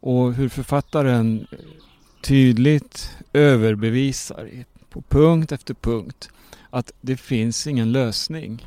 och 0.00 0.34
hur 0.34 0.48
författaren 0.48 1.46
tydligt 2.22 3.16
överbevisar 3.32 4.50
på 4.90 5.02
punkt 5.02 5.52
efter 5.52 5.74
punkt 5.74 6.30
att 6.70 6.92
det 7.00 7.16
finns 7.16 7.66
ingen 7.66 7.92
lösning. 7.92 8.66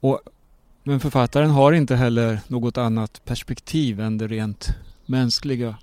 Och, 0.00 0.20
men 0.82 1.00
författaren 1.00 1.50
har 1.50 1.72
inte 1.72 1.96
heller 1.96 2.40
något 2.48 2.78
annat 2.78 3.24
perspektiv 3.24 4.00
än 4.00 4.18
det 4.18 4.28
rent 4.28 4.68
mänskliga. 5.06 5.76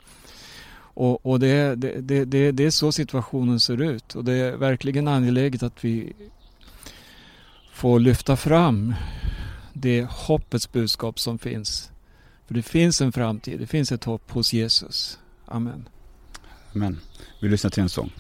Och, 0.75 1.25
och 1.25 1.39
det, 1.39 1.75
det, 1.75 2.01
det, 2.25 2.51
det, 2.51 2.63
är 2.63 2.71
så 2.71 2.91
situationen 2.91 3.60
ser 3.60 3.82
ut 3.82 4.15
och 4.15 4.23
det 4.23 4.34
är 4.34 4.58
verkligen 4.58 5.08
angeläget 5.08 5.63
att 5.63 5.86
vi 5.86 6.13
får 7.73 7.99
lyfta 7.99 8.38
fram 8.38 8.93
det 9.73 10.08
hoppets 10.10 10.71
budskap 10.71 11.19
som 11.19 11.39
finns 11.39 11.91
För 12.47 12.53
det 12.53 12.62
finns 12.62 13.01
en 13.01 13.12
framtid, 13.12 13.60
det 13.60 13.67
finns 13.67 13.91
ett 13.91 14.03
hopp 14.03 14.32
hos 14.32 14.53
Jesus. 14.53 15.19
Amen. 15.45 15.89
Amen. 16.75 16.99
Vi 17.41 17.49
lyssnar 17.49 17.71
till 17.71 17.84
en 17.84 17.89
sång. 17.89 18.12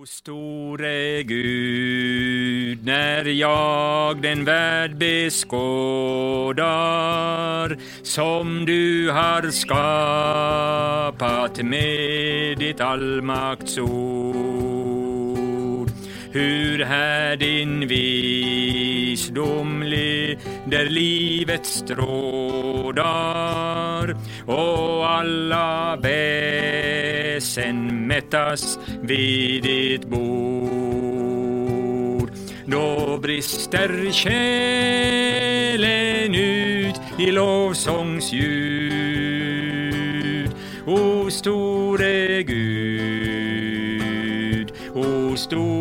O 0.00 0.06
store 0.06 1.22
Gud, 1.22 2.84
när 2.84 3.24
jag 3.24 4.22
den 4.22 4.44
värld 4.44 4.96
beskådar 4.96 6.66
som 8.02 8.66
du 8.66 9.10
har 9.10 9.50
skapat 9.50 11.62
med 11.62 12.58
ditt 12.58 12.80
allmaktsord. 12.80 14.97
Hur 16.32 16.84
här 16.84 17.36
din 17.36 17.88
visdom 17.88 19.82
leder 19.82 20.84
livets 20.88 21.84
trådar 21.88 23.28
och 24.46 25.10
alla 25.10 25.96
väsen 25.96 27.46
mättas 28.06 28.78
vid 29.02 29.62
ditt 29.62 30.08
bord. 30.08 30.28
Då 32.66 33.18
brister 33.22 34.12
själen 34.12 35.14
ut 36.34 37.00
i 37.18 37.30
lovsångsljud. 37.30 39.08
O 40.86 41.30
store 41.30 42.42
Gud, 42.42 43.78
o 44.94 45.36
store 45.36 45.77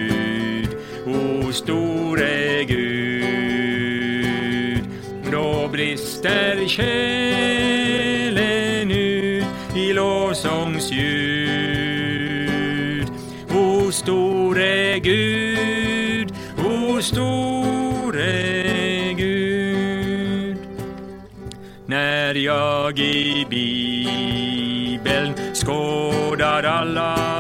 o 1.07 1.53
store 1.53 2.65
Gud. 2.65 4.05
Då 5.33 5.69
brister 5.69 6.69
själen 6.69 7.71
ut 8.91 9.45
i 9.77 9.93
lovsångsljud. 9.93 11.01
O 13.55 13.91
store 13.93 14.99
Gud, 14.99 16.33
o 16.57 17.03
store 17.03 18.33
Gud. 19.17 20.57
När 21.87 22.35
jag 22.35 22.99
i 22.99 23.47
Bibeln 23.51 25.35
skådar 25.55 26.63
alla 26.63 27.40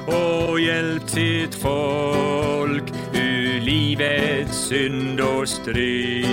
och 0.06 0.60
hjälpt 0.60 1.10
sitt 1.10 1.54
folk 1.54 2.92
ur 3.12 3.60
livets 3.60 4.68
synd 4.68 5.20
och 5.20 5.48
strid. 5.48 6.24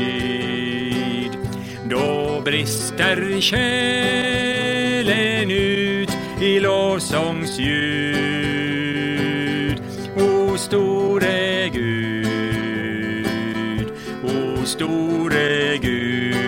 Då 1.89 2.41
brister 2.45 3.41
själen 3.41 5.51
ut 5.51 6.17
i 6.41 6.59
lovsångsljud. 6.59 8.68
Store 14.79 15.77
Gud. 15.77 16.39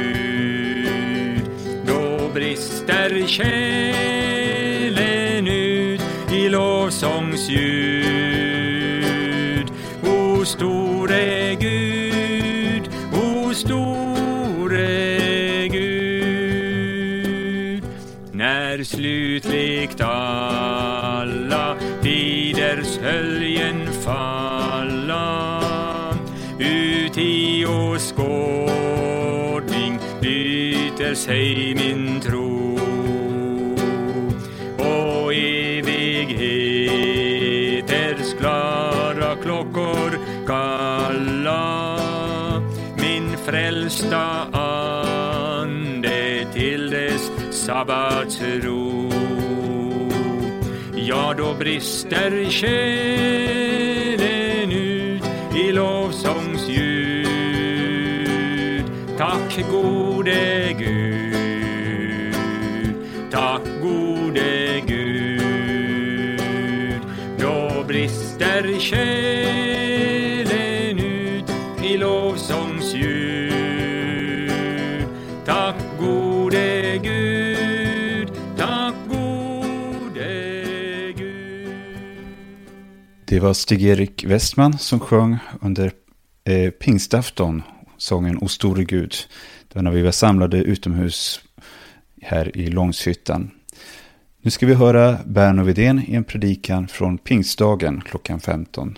Då 1.86 2.30
brister 2.34 3.28
själen 3.28 4.68
ut 5.48 6.02
i 6.32 6.50
lovsångsljud. 6.50 7.62
O 10.04 10.46
store 10.46 11.56
Gud, 11.56 12.90
o 13.14 13.54
store 13.54 14.88
Gud. 15.68 17.04
När 18.32 18.84
slutligt 18.84 20.02
allt 20.02 20.71
byter 31.12 31.16
sig 31.16 31.76
min 31.76 32.22
tro 32.22 32.80
och 34.78 35.34
evigheters 35.34 35.94
klara 38.40 39.36
klockor 39.36 40.20
kalla 40.48 42.00
min 42.96 43.38
frälsta 43.46 44.48
ande 44.54 46.46
till 46.54 46.90
dess 46.90 47.32
sabbatsro. 47.52 49.12
Ja, 50.96 51.34
då 51.38 51.54
brister 51.60 52.50
själen 52.50 53.92
ut 54.72 55.24
i 55.56 55.72
lovsång 55.72 56.51
Tack 59.52 59.68
gode 59.70 60.74
Gud, 60.80 62.36
tack 63.32 63.62
gode 63.82 64.82
Gud. 64.88 67.02
Då 67.40 67.84
brister 67.88 68.80
själen 68.80 71.00
ut 71.00 71.52
i 71.84 71.98
lovsångsljud. 71.98 73.62
Tack 75.46 75.76
gode 76.00 76.98
Gud, 77.04 78.32
tack 78.58 78.96
gode 79.10 80.64
Gud. 81.18 82.26
Det 83.26 83.40
var 83.40 83.54
Stig-Erik 83.54 84.24
Westman 84.24 84.78
som 84.78 85.00
sjöng 85.00 85.38
under 85.62 85.92
eh, 86.44 86.70
pingstafton 86.70 87.64
sången 88.02 88.38
O 88.38 88.48
store 88.48 88.84
Gud. 88.84 89.16
Det 89.68 89.76
var 89.76 89.82
när 89.82 89.92
vi 89.92 90.02
var 90.02 90.12
samlade 90.12 90.58
utomhus 90.58 91.42
här 92.22 92.58
i 92.58 92.68
Långshyttan. 92.68 93.52
Nu 94.42 94.52
ska 94.52 94.66
vi 94.66 94.74
höra 94.74 95.20
Berno 95.26 95.64
Widén 95.64 96.00
i 96.00 96.16
en 96.16 96.24
predikan 96.24 96.88
från 96.88 97.18
pingstdagen 97.18 98.02
klockan 98.02 98.40
15. 98.40 98.98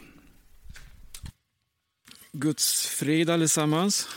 Guds 2.32 2.88
frid 2.88 3.30
allesammans. 3.30 4.08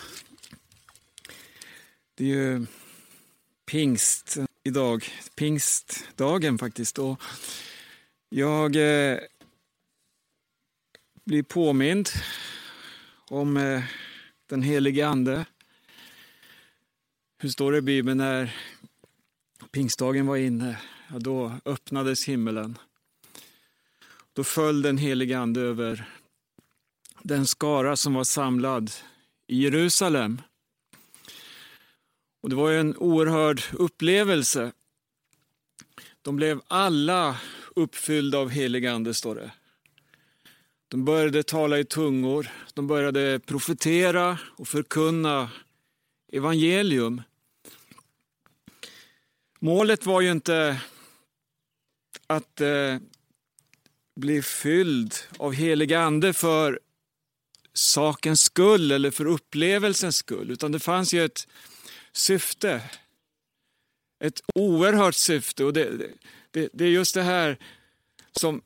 Det 2.14 2.24
är 2.24 2.28
ju 2.28 2.66
pingst 3.66 4.36
idag, 4.64 5.04
pingstdagen 5.36 6.58
faktiskt. 6.58 6.98
Och 6.98 7.22
jag 8.28 8.76
eh, 8.76 9.18
blir 11.24 11.42
påmind 11.42 12.08
om 13.28 13.56
eh, 13.56 13.82
den 14.46 14.62
helige 14.62 15.06
Ande. 15.06 15.46
Hur 17.38 17.48
står 17.48 17.72
det 17.72 17.78
i 17.78 17.82
Bibeln 17.82 18.18
när 18.18 18.56
pingstdagen 19.70 20.26
var 20.26 20.36
inne? 20.36 20.78
Ja, 21.10 21.18
då 21.18 21.52
öppnades 21.64 22.28
himmelen. 22.28 22.78
Då 24.32 24.44
föll 24.44 24.82
den 24.82 24.98
helige 24.98 25.38
Ande 25.38 25.60
över 25.60 26.08
den 27.22 27.46
skara 27.46 27.96
som 27.96 28.14
var 28.14 28.24
samlad 28.24 28.90
i 29.46 29.62
Jerusalem. 29.62 30.42
Och 32.42 32.50
Det 32.50 32.56
var 32.56 32.72
en 32.72 32.96
oerhörd 32.96 33.62
upplevelse. 33.72 34.72
De 36.22 36.36
blev 36.36 36.60
alla 36.68 37.40
uppfyllda 37.76 38.38
av 38.38 38.50
helig 38.50 38.86
ande, 38.86 39.14
står 39.14 39.34
det. 39.34 39.50
De 40.88 41.04
började 41.04 41.42
tala 41.42 41.78
i 41.78 41.84
tungor, 41.84 42.48
de 42.74 42.86
började 42.86 43.40
profetera 43.40 44.38
och 44.56 44.68
förkunna 44.68 45.50
evangelium. 46.32 47.22
Målet 49.60 50.06
var 50.06 50.20
ju 50.20 50.30
inte 50.30 50.80
att 52.26 52.60
eh, 52.60 52.98
bli 54.16 54.42
fylld 54.42 55.14
av 55.38 55.52
helig 55.52 55.94
ande 55.94 56.32
för 56.32 56.80
sakens 57.72 58.42
skull 58.42 58.92
eller 58.92 59.10
för 59.10 59.26
upplevelsens 59.26 60.16
skull, 60.16 60.50
utan 60.50 60.72
det 60.72 60.78
fanns 60.78 61.14
ju 61.14 61.24
ett 61.24 61.48
syfte. 62.12 62.82
Ett 64.20 64.40
oerhört 64.54 65.14
syfte. 65.14 65.64
Och 65.64 65.72
det, 65.72 66.10
det, 66.50 66.68
det 66.72 66.84
är 66.84 66.88
just 66.88 67.14
det 67.14 67.22
här 67.22 67.58
som 68.32 68.62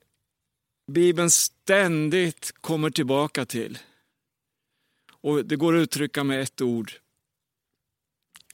Bibeln 0.91 1.31
ständigt 1.31 2.53
kommer 2.61 2.91
tillbaka 2.91 3.47
till. 3.47 3.79
Och 5.21 5.45
Det 5.45 5.57
går 5.57 5.77
att 5.77 5.83
uttrycka 5.83 6.25
med 6.25 6.41
ett 6.41 6.61
ord. 6.61 6.93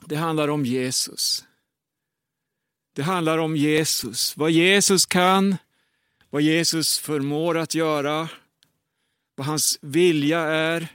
Det 0.00 0.16
handlar 0.16 0.48
om 0.48 0.64
Jesus. 0.64 1.44
Det 2.92 3.02
handlar 3.02 3.38
om 3.38 3.56
Jesus. 3.56 4.36
Vad 4.36 4.50
Jesus 4.50 5.06
kan, 5.06 5.56
vad 6.30 6.42
Jesus 6.42 6.98
förmår 6.98 7.58
att 7.58 7.74
göra, 7.74 8.28
vad 9.34 9.46
hans 9.46 9.78
vilja 9.80 10.40
är. 10.40 10.88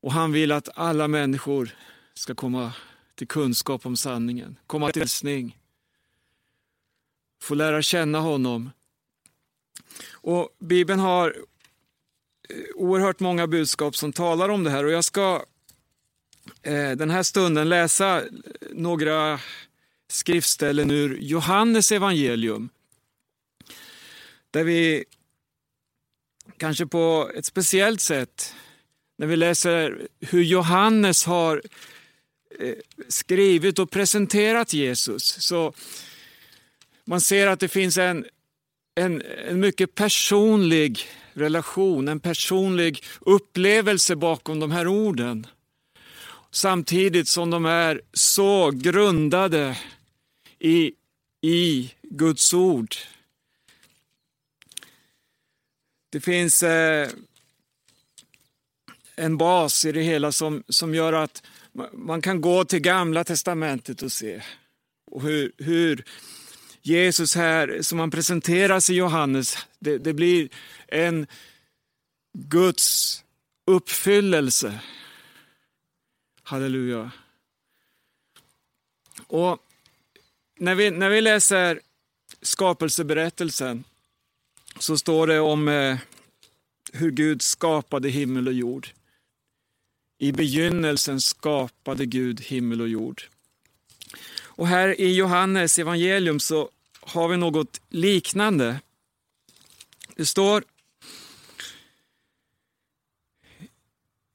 Och 0.00 0.12
han 0.12 0.32
vill 0.32 0.52
att 0.52 0.68
alla 0.74 1.08
människor 1.08 1.76
ska 2.14 2.34
komma 2.34 2.72
till 3.14 3.28
kunskap 3.28 3.86
om 3.86 3.96
sanningen, 3.96 4.56
komma 4.66 4.92
till 4.92 5.02
älskning, 5.02 5.58
få 7.42 7.54
lära 7.54 7.82
känna 7.82 8.18
honom. 8.18 8.70
Och 10.12 10.56
Bibeln 10.58 11.00
har 11.00 11.36
eh, 12.48 12.56
oerhört 12.74 13.20
många 13.20 13.46
budskap 13.46 13.96
som 13.96 14.12
talar 14.12 14.48
om 14.48 14.64
det 14.64 14.70
här 14.70 14.84
och 14.84 14.90
jag 14.90 15.04
ska 15.04 15.44
eh, 16.62 16.90
den 16.90 17.10
här 17.10 17.22
stunden 17.22 17.68
läsa 17.68 18.22
några 18.70 19.40
skriftställen 20.08 20.90
ur 20.90 21.18
Johannes 21.20 21.92
evangelium. 21.92 22.68
Där 24.50 24.64
vi 24.64 25.04
kanske 26.56 26.86
på 26.86 27.30
ett 27.34 27.44
speciellt 27.44 28.00
sätt, 28.00 28.54
när 29.18 29.26
vi 29.26 29.36
läser 29.36 30.08
hur 30.20 30.42
Johannes 30.42 31.24
har 31.24 31.62
eh, 32.58 32.74
skrivit 33.08 33.78
och 33.78 33.90
presenterat 33.90 34.72
Jesus. 34.72 35.22
Så 35.22 35.72
man 37.04 37.20
ser 37.20 37.46
att 37.46 37.60
det 37.60 37.68
finns 37.68 37.98
en, 37.98 38.26
en, 39.00 39.22
en 39.48 39.60
mycket 39.60 39.94
personlig 39.94 41.08
relation, 41.32 42.08
en 42.08 42.20
personlig 42.20 43.04
upplevelse 43.20 44.16
bakom 44.16 44.60
de 44.60 44.70
här 44.70 44.86
orden. 44.86 45.46
Samtidigt 46.50 47.28
som 47.28 47.50
de 47.50 47.66
är 47.66 48.00
så 48.12 48.70
grundade 48.70 49.78
i, 50.58 50.92
i 51.40 51.90
Guds 52.02 52.54
ord. 52.54 52.94
Det 56.10 56.20
finns 56.20 56.62
eh, 56.62 57.08
en 59.16 59.36
bas 59.36 59.84
i 59.84 59.92
det 59.92 60.02
hela 60.02 60.32
som, 60.32 60.62
som 60.68 60.94
gör 60.94 61.12
att 61.12 61.42
man 61.92 62.22
kan 62.22 62.40
gå 62.40 62.64
till 62.64 62.80
gamla 62.80 63.24
testamentet 63.24 64.02
och 64.02 64.12
se 64.12 64.42
och 65.10 65.22
hur, 65.22 65.52
hur 65.58 66.04
Jesus 66.82 67.34
här, 67.34 67.82
som 67.82 67.98
han 67.98 68.10
presenteras 68.10 68.90
i 68.90 68.94
Johannes, 68.94 69.66
det, 69.78 69.98
det 69.98 70.12
blir 70.12 70.48
en 70.88 71.26
Guds 72.32 73.24
uppfyllelse. 73.66 74.80
Halleluja. 76.42 77.10
Och 79.26 79.58
när 80.58 80.74
vi, 80.74 80.90
när 80.90 81.08
vi 81.08 81.20
läser 81.20 81.80
skapelseberättelsen 82.42 83.84
så 84.78 84.98
står 84.98 85.26
det 85.26 85.40
om 85.40 85.68
eh, 85.68 85.98
hur 86.92 87.10
Gud 87.10 87.42
skapade 87.42 88.08
himmel 88.08 88.48
och 88.48 88.54
jord. 88.54 88.88
I 90.18 90.32
begynnelsen 90.32 91.20
skapade 91.20 92.06
Gud 92.06 92.40
himmel 92.40 92.80
och 92.80 92.88
jord. 92.88 93.22
Och 94.60 94.68
här 94.68 95.00
i 95.00 95.14
Johannes 95.14 95.78
evangelium 95.78 96.40
så 96.40 96.70
har 97.00 97.28
vi 97.28 97.36
något 97.36 97.80
liknande. 97.88 98.80
Det 100.16 100.26
står 100.26 100.64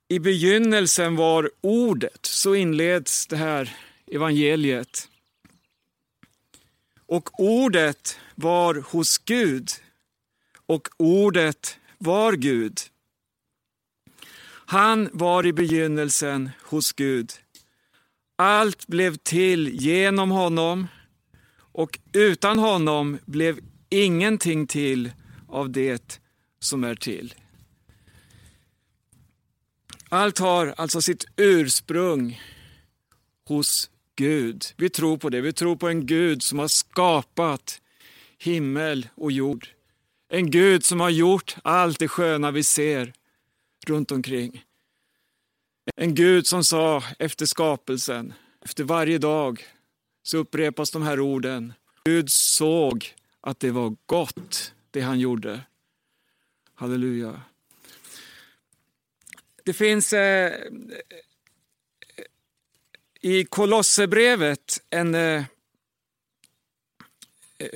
I 0.07 0.19
begynnelsen 0.19 1.15
var 1.15 1.51
ordet, 1.61 2.25
så 2.25 2.55
inleds 2.55 3.27
det 3.27 3.37
här 3.37 3.77
evangeliet. 4.07 5.09
Och 7.05 7.39
ordet 7.39 8.19
var 8.35 8.75
hos 8.75 9.17
Gud 9.17 9.71
och 10.65 10.87
ordet 10.97 11.77
var 11.97 12.33
Gud. 12.33 12.79
Han 14.65 15.09
var 15.13 15.45
i 15.45 15.53
begynnelsen 15.53 16.49
hos 16.61 16.93
Gud. 16.93 17.33
Allt 18.35 18.87
blev 18.87 19.15
till 19.15 19.67
genom 19.67 20.31
honom 20.31 20.87
och 21.57 21.99
utan 22.13 22.59
honom 22.59 23.17
blev 23.25 23.59
ingenting 23.89 24.67
till 24.67 25.11
av 25.47 25.69
det 25.69 26.19
som 26.59 26.83
är 26.83 26.95
till. 26.95 27.33
Allt 30.09 30.39
har 30.39 30.73
alltså 30.77 31.01
sitt 31.01 31.25
ursprung 31.35 32.41
hos 33.47 33.89
Gud. 34.15 34.65
Vi 34.77 34.89
tror 34.89 35.17
på 35.17 35.29
det. 35.29 35.41
Vi 35.41 35.53
tror 35.53 35.75
på 35.75 35.87
en 35.87 36.05
Gud 36.05 36.43
som 36.43 36.59
har 36.59 36.67
skapat 36.67 37.81
himmel 38.37 39.07
och 39.15 39.31
jord. 39.31 39.67
En 40.29 40.51
Gud 40.51 40.85
som 40.85 40.99
har 40.99 41.09
gjort 41.09 41.55
allt 41.63 41.99
det 41.99 42.07
sköna 42.07 42.51
vi 42.51 42.63
ser 42.63 43.13
runt 43.87 44.11
omkring. 44.11 44.63
En 45.95 46.15
Gud 46.15 46.47
som 46.47 46.63
sa 46.63 47.03
efter 47.19 47.45
skapelsen, 47.45 48.33
efter 48.61 48.83
varje 48.83 49.17
dag, 49.17 49.65
så 50.23 50.37
upprepas 50.37 50.91
de 50.91 51.03
här 51.03 51.19
orden. 51.19 51.73
Gud 52.05 52.31
såg 52.31 53.13
att 53.41 53.59
det 53.59 53.71
var 53.71 53.95
gott, 54.05 54.73
det 54.91 55.01
han 55.01 55.19
gjorde. 55.19 55.61
Halleluja. 56.75 57.41
Det 59.63 59.73
finns 59.73 60.13
eh, 60.13 60.53
i 63.21 63.45
Kolosserbrevet 63.45 64.83
en 64.89 65.15
eh, 65.15 65.43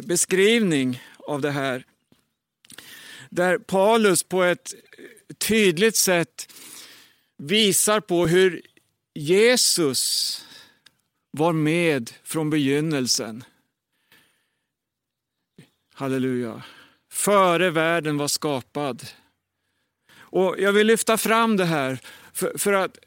beskrivning 0.04 1.04
av 1.17 1.41
det 1.41 1.52
här. 1.52 1.86
Där 3.30 3.58
Paulus 3.58 4.24
på 4.24 4.43
ett 4.43 4.74
tydligt 5.38 5.95
sätt 5.95 6.54
visar 7.39 7.99
på 7.99 8.28
hur 8.28 8.62
Jesus 9.13 10.45
var 11.32 11.54
med 11.54 12.12
från 12.23 12.49
begynnelsen. 12.49 13.43
Halleluja. 15.93 16.63
Före 17.12 17.69
världen 17.69 18.17
var 18.17 18.28
skapad. 18.28 19.08
Och 20.12 20.56
Jag 20.60 20.73
vill 20.73 20.88
lyfta 20.88 21.17
fram 21.17 21.58
det 21.58 21.65
här 21.65 21.99
för, 22.34 22.58
för, 22.58 22.73
att, 22.73 22.97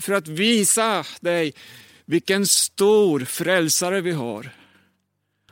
för 0.00 0.12
att 0.12 0.28
visa 0.28 1.06
dig 1.20 1.54
vilken 2.04 2.46
stor 2.46 3.20
frälsare 3.20 4.00
vi 4.00 4.12
har. 4.12 4.50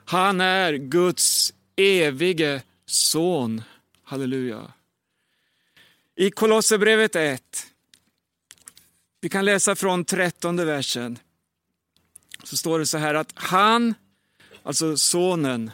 Han 0.04 0.40
är 0.40 0.72
Guds 0.72 1.54
evige 1.76 2.62
son. 2.86 3.62
Halleluja. 4.02 4.72
I 6.16 6.30
Kolosserbrevet 6.30 7.16
1, 7.16 7.66
vi 9.26 9.30
kan 9.30 9.44
läsa 9.44 9.76
från 9.76 10.04
trettonde 10.04 10.64
versen, 10.64 11.18
så 12.44 12.56
står 12.56 12.78
det 12.78 12.86
så 12.86 12.98
här 12.98 13.14
att 13.14 13.32
han, 13.34 13.94
alltså 14.62 14.96
sonen, 14.96 15.70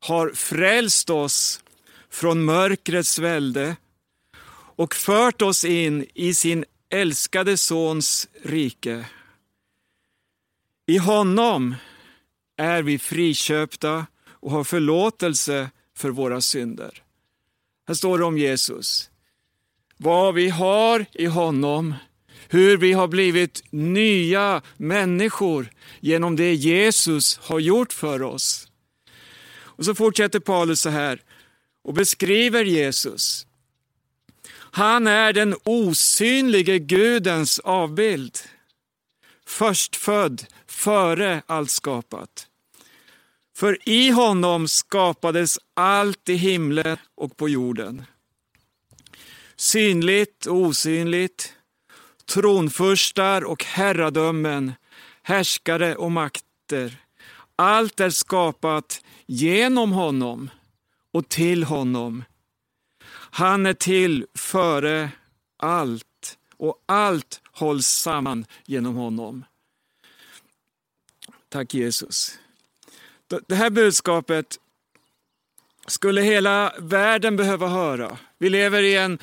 har 0.00 0.30
frälst 0.30 1.10
oss 1.10 1.60
från 2.10 2.44
mörkrets 2.44 3.18
välde 3.18 3.76
och 4.76 4.94
fört 4.94 5.42
oss 5.42 5.64
in 5.64 6.06
i 6.14 6.34
sin 6.34 6.64
älskade 6.88 7.56
Sons 7.56 8.28
rike. 8.42 9.06
I 10.86 10.98
honom 10.98 11.74
är 12.56 12.82
vi 12.82 12.98
friköpta 12.98 14.06
och 14.28 14.50
har 14.50 14.64
förlåtelse 14.64 15.70
för 15.96 16.10
våra 16.10 16.40
synder. 16.40 17.02
Här 17.88 17.94
står 17.94 18.18
det 18.18 18.24
om 18.24 18.38
Jesus. 18.38 19.10
Vad 19.96 20.34
vi 20.34 20.48
har 20.48 21.06
i 21.12 21.26
honom, 21.26 21.94
hur 22.48 22.76
vi 22.76 22.92
har 22.92 23.08
blivit 23.08 23.62
nya 23.70 24.62
människor 24.76 25.70
genom 26.00 26.36
det 26.36 26.54
Jesus 26.54 27.38
har 27.42 27.58
gjort 27.58 27.92
för 27.92 28.22
oss. 28.22 28.68
Och 29.76 29.84
så 29.84 29.94
fortsätter 29.94 30.40
Paulus 30.40 30.80
så 30.80 30.88
här 30.88 31.22
och 31.84 31.94
beskriver 31.94 32.64
Jesus. 32.64 33.46
Han 34.54 35.06
är 35.06 35.32
den 35.32 35.54
osynlige 35.64 36.78
Gudens 36.78 37.58
avbild. 37.58 38.38
Förstfödd 39.46 40.46
före 40.66 41.42
allt 41.46 41.70
skapat. 41.70 42.46
För 43.56 43.88
i 43.88 44.10
honom 44.10 44.68
skapades 44.68 45.58
allt 45.74 46.28
i 46.28 46.34
himlen 46.34 46.96
och 47.14 47.36
på 47.36 47.48
jorden. 47.48 48.04
Synligt 49.56 50.46
och 50.46 50.56
osynligt, 50.56 51.52
tronfurstar 52.26 53.44
och 53.44 53.64
herradömen, 53.64 54.72
härskare 55.22 55.94
och 55.94 56.12
makter. 56.12 56.96
Allt 57.56 58.00
är 58.00 58.10
skapat 58.10 59.04
genom 59.26 59.92
honom 59.92 60.50
och 61.12 61.28
till 61.28 61.64
honom. 61.64 62.24
Han 63.30 63.66
är 63.66 63.74
till 63.74 64.26
före 64.34 65.10
allt 65.56 66.38
och 66.56 66.82
allt 66.86 67.40
hålls 67.52 67.86
samman 67.86 68.46
genom 68.66 68.94
honom. 68.94 69.44
Tack 71.48 71.74
Jesus. 71.74 72.38
Det 73.46 73.54
här 73.54 73.70
budskapet 73.70 74.58
skulle 75.86 76.20
hela 76.20 76.74
världen 76.78 77.36
behöva 77.36 77.68
höra. 77.68 78.18
Vi 78.38 78.50
lever 78.50 78.82
i 78.82 78.96
en, 78.96 79.18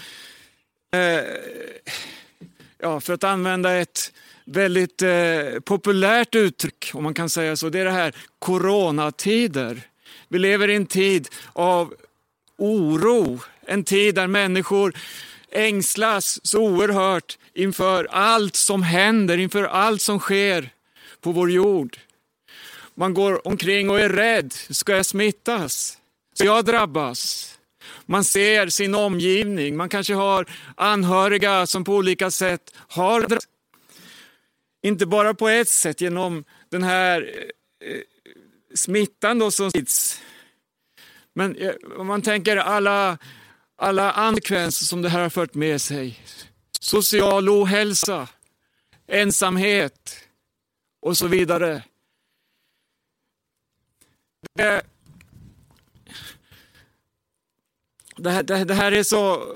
eh, 0.91 1.23
ja, 2.81 2.99
för 3.01 3.13
att 3.13 3.23
använda 3.23 3.73
ett 3.73 4.13
väldigt 4.45 5.01
eh, 5.01 5.59
populärt 5.63 6.35
uttryck, 6.35 6.91
om 6.93 7.03
man 7.03 7.13
kan 7.13 7.29
säga 7.29 7.55
så, 7.55 7.69
det 7.69 7.79
är 7.79 7.85
det 7.85 7.91
här 7.91 8.15
coronatider. 8.39 9.81
Vi 10.27 10.39
lever 10.39 10.67
i 10.67 10.75
en 10.75 10.85
tid 10.85 11.27
av 11.53 11.93
oro, 12.57 13.39
en 13.65 13.83
tid 13.83 14.15
där 14.15 14.27
människor 14.27 14.93
ängslas 15.51 16.39
så 16.43 16.59
oerhört 16.59 17.37
inför 17.53 18.07
allt 18.11 18.55
som 18.55 18.83
händer, 18.83 19.37
inför 19.37 19.63
allt 19.63 20.01
som 20.01 20.19
sker 20.19 20.69
på 21.21 21.31
vår 21.31 21.51
jord. 21.51 21.97
Man 22.95 23.13
går 23.13 23.47
omkring 23.47 23.89
och 23.89 23.99
är 23.99 24.09
rädd. 24.09 24.53
Ska 24.53 24.95
jag 24.95 25.05
smittas? 25.05 25.97
Ska 26.33 26.45
jag 26.45 26.65
drabbas? 26.65 27.50
Man 28.05 28.23
ser 28.23 28.67
sin 28.67 28.95
omgivning. 28.95 29.77
Man 29.77 29.89
kanske 29.89 30.13
har 30.13 30.45
anhöriga 30.75 31.67
som 31.67 31.83
på 31.83 31.95
olika 31.95 32.31
sätt 32.31 32.73
har 32.75 33.19
drabbats. 33.19 33.47
Inte 34.83 35.05
bara 35.05 35.33
på 35.33 35.49
ett 35.49 35.69
sätt 35.69 36.01
genom 36.01 36.43
den 36.69 36.83
här 36.83 37.35
eh, 37.85 38.01
smittan 38.73 39.39
då 39.39 39.51
som 39.51 39.69
sprids. 39.69 40.21
Men 41.33 41.55
eh, 41.55 41.73
om 41.97 42.07
man 42.07 42.21
tänker 42.21 42.57
alla, 42.57 43.17
alla 43.77 44.13
konsekvenser 44.13 44.85
som 44.85 45.01
det 45.01 45.09
här 45.09 45.21
har 45.21 45.29
fört 45.29 45.53
med 45.53 45.81
sig. 45.81 46.19
Social 46.79 47.49
ohälsa, 47.49 48.27
ensamhet 49.07 50.17
och 51.01 51.17
så 51.17 51.27
vidare. 51.27 51.83
Det, 54.53 54.81
det, 58.21 58.31
här, 58.31 58.43
det, 58.43 58.63
det 58.63 58.73
här 58.73 58.91
är 58.91 59.03
så... 59.03 59.55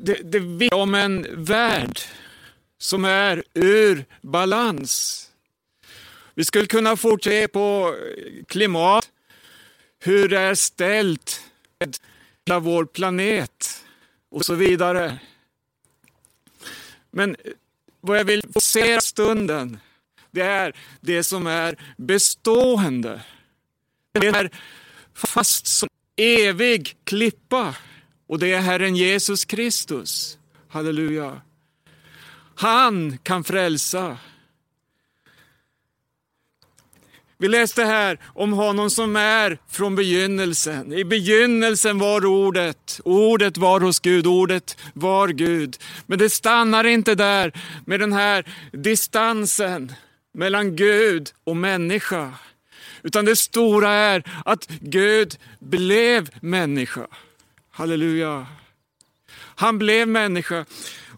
Det, 0.00 0.14
det 0.14 0.38
vittnar 0.38 0.78
om 0.78 0.94
en 0.94 1.44
värld 1.44 2.00
som 2.78 3.04
är 3.04 3.42
ur 3.54 4.04
balans. 4.20 5.18
Vi 6.34 6.44
skulle 6.44 6.66
kunna 6.66 6.96
fortsätta 6.96 7.48
på 7.48 7.94
klimat, 8.48 9.10
hur 9.98 10.28
det 10.28 10.38
är 10.38 10.54
ställt 10.54 11.40
med 12.46 12.62
vår 12.62 12.84
planet 12.84 13.84
och 14.30 14.44
så 14.44 14.54
vidare. 14.54 15.18
Men 17.10 17.36
vad 18.00 18.18
jag 18.18 18.24
vill 18.24 18.42
fokusera 18.42 19.00
stunden, 19.00 19.78
det 20.30 20.42
är 20.42 20.76
det 21.00 21.24
som 21.24 21.46
är 21.46 21.94
bestående. 21.96 23.22
Det 24.12 24.26
är 24.26 24.50
fast 25.14 25.66
som 25.66 25.88
evig 26.16 26.96
klippa 27.04 27.74
och 28.26 28.38
det 28.38 28.52
är 28.52 28.60
Herren 28.60 28.96
Jesus 28.96 29.44
Kristus. 29.44 30.38
Halleluja. 30.68 31.40
Han 32.54 33.18
kan 33.18 33.44
frälsa. 33.44 34.18
Vi 37.38 37.48
läste 37.48 37.84
här 37.84 38.18
om 38.24 38.52
honom 38.52 38.90
som 38.90 39.16
är 39.16 39.58
från 39.68 39.94
begynnelsen. 39.94 40.92
I 40.92 41.04
begynnelsen 41.04 41.98
var 41.98 42.26
ordet, 42.26 43.00
ordet 43.04 43.56
var 43.56 43.80
hos 43.80 44.00
Gud, 44.00 44.26
ordet 44.26 44.76
var 44.94 45.28
Gud. 45.28 45.76
Men 46.06 46.18
det 46.18 46.30
stannar 46.30 46.84
inte 46.84 47.14
där 47.14 47.52
med 47.86 48.00
den 48.00 48.12
här 48.12 48.44
distansen 48.72 49.92
mellan 50.34 50.76
Gud 50.76 51.30
och 51.44 51.56
människa. 51.56 52.32
Utan 53.02 53.24
det 53.24 53.36
stora 53.36 53.90
är 53.90 54.42
att 54.44 54.66
Gud 54.68 55.38
blev 55.58 56.30
människa. 56.40 57.06
Halleluja. 57.70 58.46
Han 59.36 59.78
blev 59.78 60.08
människa. 60.08 60.64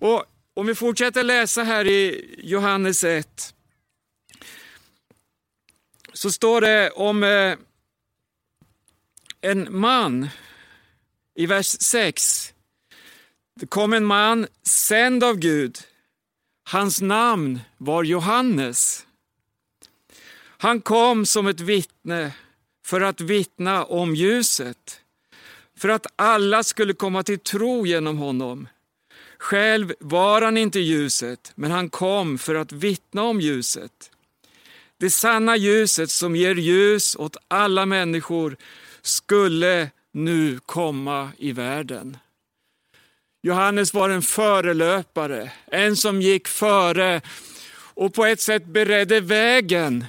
Och 0.01 0.25
om 0.55 0.67
vi 0.67 0.75
fortsätter 0.75 1.23
läsa 1.23 1.63
här 1.63 1.87
i 1.87 2.31
Johannes 2.39 3.05
1 3.05 3.55
så 6.13 6.33
står 6.33 6.61
det 6.61 6.91
om 6.91 7.23
eh, 7.23 7.57
en 9.41 9.81
man 9.81 10.29
i 11.35 11.47
vers 11.47 11.67
6. 11.67 12.55
Det 13.55 13.67
kom 13.67 13.93
en 13.93 14.05
man 14.05 14.47
sänd 14.63 15.25
av 15.25 15.37
Gud. 15.37 15.79
Hans 16.65 17.01
namn 17.01 17.61
var 17.79 18.05
Johannes. 18.05 19.07
Han 20.59 20.81
kom 20.81 21.27
som 21.27 21.47
ett 21.47 21.61
vittne 21.61 22.33
för 22.87 23.01
att 23.01 23.21
vittna 23.21 23.85
om 23.85 24.15
ljuset, 24.15 25.01
för 25.79 25.89
att 25.89 26.07
alla 26.17 26.63
skulle 26.63 26.95
komma 26.95 27.23
till 27.23 27.39
tro 27.39 27.87
genom 27.87 28.19
honom. 28.19 28.69
Själv 29.39 29.95
var 30.01 30.43
han 30.43 30.57
inte 30.57 30.81
ljuset, 30.81 31.53
men 31.55 31.71
han 31.71 31.91
kom 31.91 32.39
för 32.39 32.55
att 32.55 32.73
vittna 32.73 33.23
om 33.23 33.41
ljuset. 33.41 34.11
Det 34.99 35.11
sanna 35.11 35.57
ljuset 35.57 36.11
som 36.11 36.37
ger 36.37 36.55
ljus 36.55 37.17
åt 37.17 37.37
alla 37.49 37.87
människor 37.87 38.57
skulle 39.03 39.91
nu 40.13 40.59
komma 40.67 41.31
i 41.39 41.53
världen. 41.53 42.17
Johannes 43.43 43.95
var 43.95 44.09
en 44.09 44.23
förelöpare, 44.23 45.53
en 45.67 45.97
som 45.97 46.23
gick 46.23 46.49
före 46.49 47.21
och 47.95 48.15
på 48.15 48.25
ett 48.25 48.41
sätt 48.41 48.65
beredde 48.67 49.21
vägen 49.21 50.05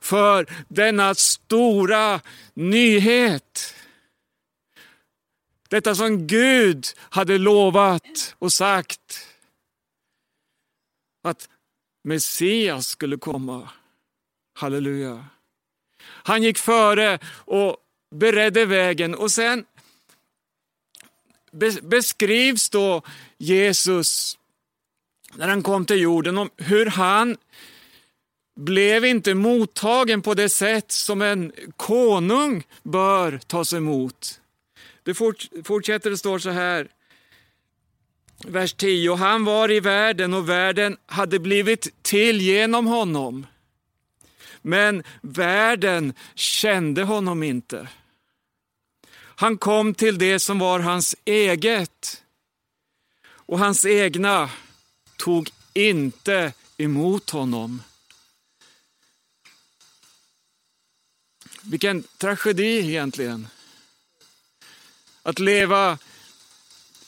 för 0.00 0.46
denna 0.68 1.14
stora 1.14 2.20
nyhet. 2.54 3.74
Detta 5.68 5.94
som 5.94 6.26
Gud 6.26 6.86
hade 6.98 7.38
lovat 7.38 8.34
och 8.38 8.52
sagt 8.52 9.26
att 11.22 11.48
Messias 12.04 12.86
skulle 12.86 13.16
komma. 13.16 13.70
Halleluja. 14.54 15.24
Han 16.02 16.42
gick 16.42 16.58
före 16.58 17.18
och 17.28 17.76
beredde 18.14 18.64
vägen 18.64 19.14
och 19.14 19.32
sen 19.32 19.64
beskrivs 21.82 22.70
då 22.70 23.02
Jesus 23.38 24.38
när 25.34 25.48
han 25.48 25.62
kom 25.62 25.86
till 25.86 26.00
jorden 26.00 26.38
om 26.38 26.50
hur 26.56 26.86
han 26.86 27.36
blev 28.58 29.04
inte 29.04 29.34
mottagen 29.34 30.22
på 30.22 30.34
det 30.34 30.48
sätt 30.48 30.92
som 30.92 31.22
en 31.22 31.52
konung 31.76 32.66
bör 32.82 33.40
tas 33.46 33.72
emot. 33.72 34.40
Det 35.02 35.14
fortsätter, 35.64 36.10
det 36.10 36.18
står 36.18 36.38
så 36.38 36.50
här, 36.50 36.88
vers 38.46 38.74
10. 38.74 39.14
Han 39.14 39.44
var 39.44 39.70
i 39.70 39.80
världen 39.80 40.34
och 40.34 40.48
världen 40.48 40.96
hade 41.06 41.38
blivit 41.38 42.02
till 42.02 42.40
genom 42.40 42.86
honom. 42.86 43.46
Men 44.62 45.02
världen 45.20 46.12
kände 46.34 47.02
honom 47.02 47.42
inte. 47.42 47.88
Han 49.16 49.58
kom 49.58 49.94
till 49.94 50.18
det 50.18 50.40
som 50.40 50.58
var 50.58 50.80
hans 50.80 51.16
eget. 51.24 52.22
Och 53.28 53.58
hans 53.58 53.84
egna 53.84 54.50
tog 55.16 55.50
inte 55.74 56.52
emot 56.76 57.30
honom. 57.30 57.82
Vilken 61.70 62.02
tragedi 62.18 62.78
egentligen. 62.78 63.48
Att 65.22 65.38
leva 65.38 65.98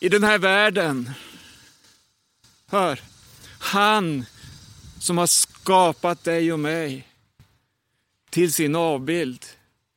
i 0.01 0.09
den 0.09 0.25
här 0.25 0.39
världen. 0.39 1.11
Hör, 2.67 3.01
han 3.59 4.25
som 5.01 5.19
har 5.19 5.27
skapat 5.27 6.25
dig 6.25 6.53
och 6.53 6.61
mig 6.61 7.09
till 8.31 8.53
sin 8.53 8.77
avbild. 8.77 9.47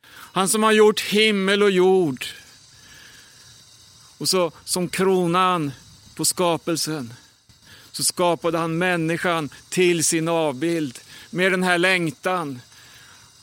Han 0.10 0.50
som 0.50 0.64
har 0.64 0.72
gjort 0.72 1.02
himmel 1.02 1.64
och 1.64 1.72
jord. 1.72 2.26
Och 4.18 4.30
så 4.30 4.52
som 4.66 4.90
kronan 4.90 5.72
på 6.16 6.26
skapelsen 6.26 7.14
så 7.92 8.04
skapade 8.04 8.58
han 8.58 8.78
människan 8.78 9.50
till 9.70 10.04
sin 10.04 10.28
avbild 10.28 11.00
med 11.30 11.52
den 11.52 11.64
här 11.64 11.78
längtan 11.78 12.62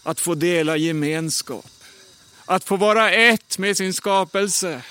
att 0.02 0.20
få 0.20 0.34
dela 0.34 0.76
gemenskap. 0.76 1.70
Att 2.44 2.64
få 2.64 2.76
vara 2.76 3.10
ett 3.10 3.58
med 3.58 3.76
sin 3.76 3.94
skapelse. 3.94 4.82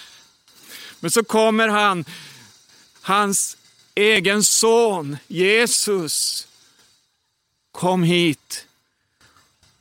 Men 1.00 1.12
så 1.12 1.24
kommer 1.24 1.68
han, 1.68 2.06
hans 3.02 3.58
egen 3.96 4.44
son 4.44 5.18
Jesus, 5.28 6.48
kom 7.72 8.04
hit. 8.04 8.66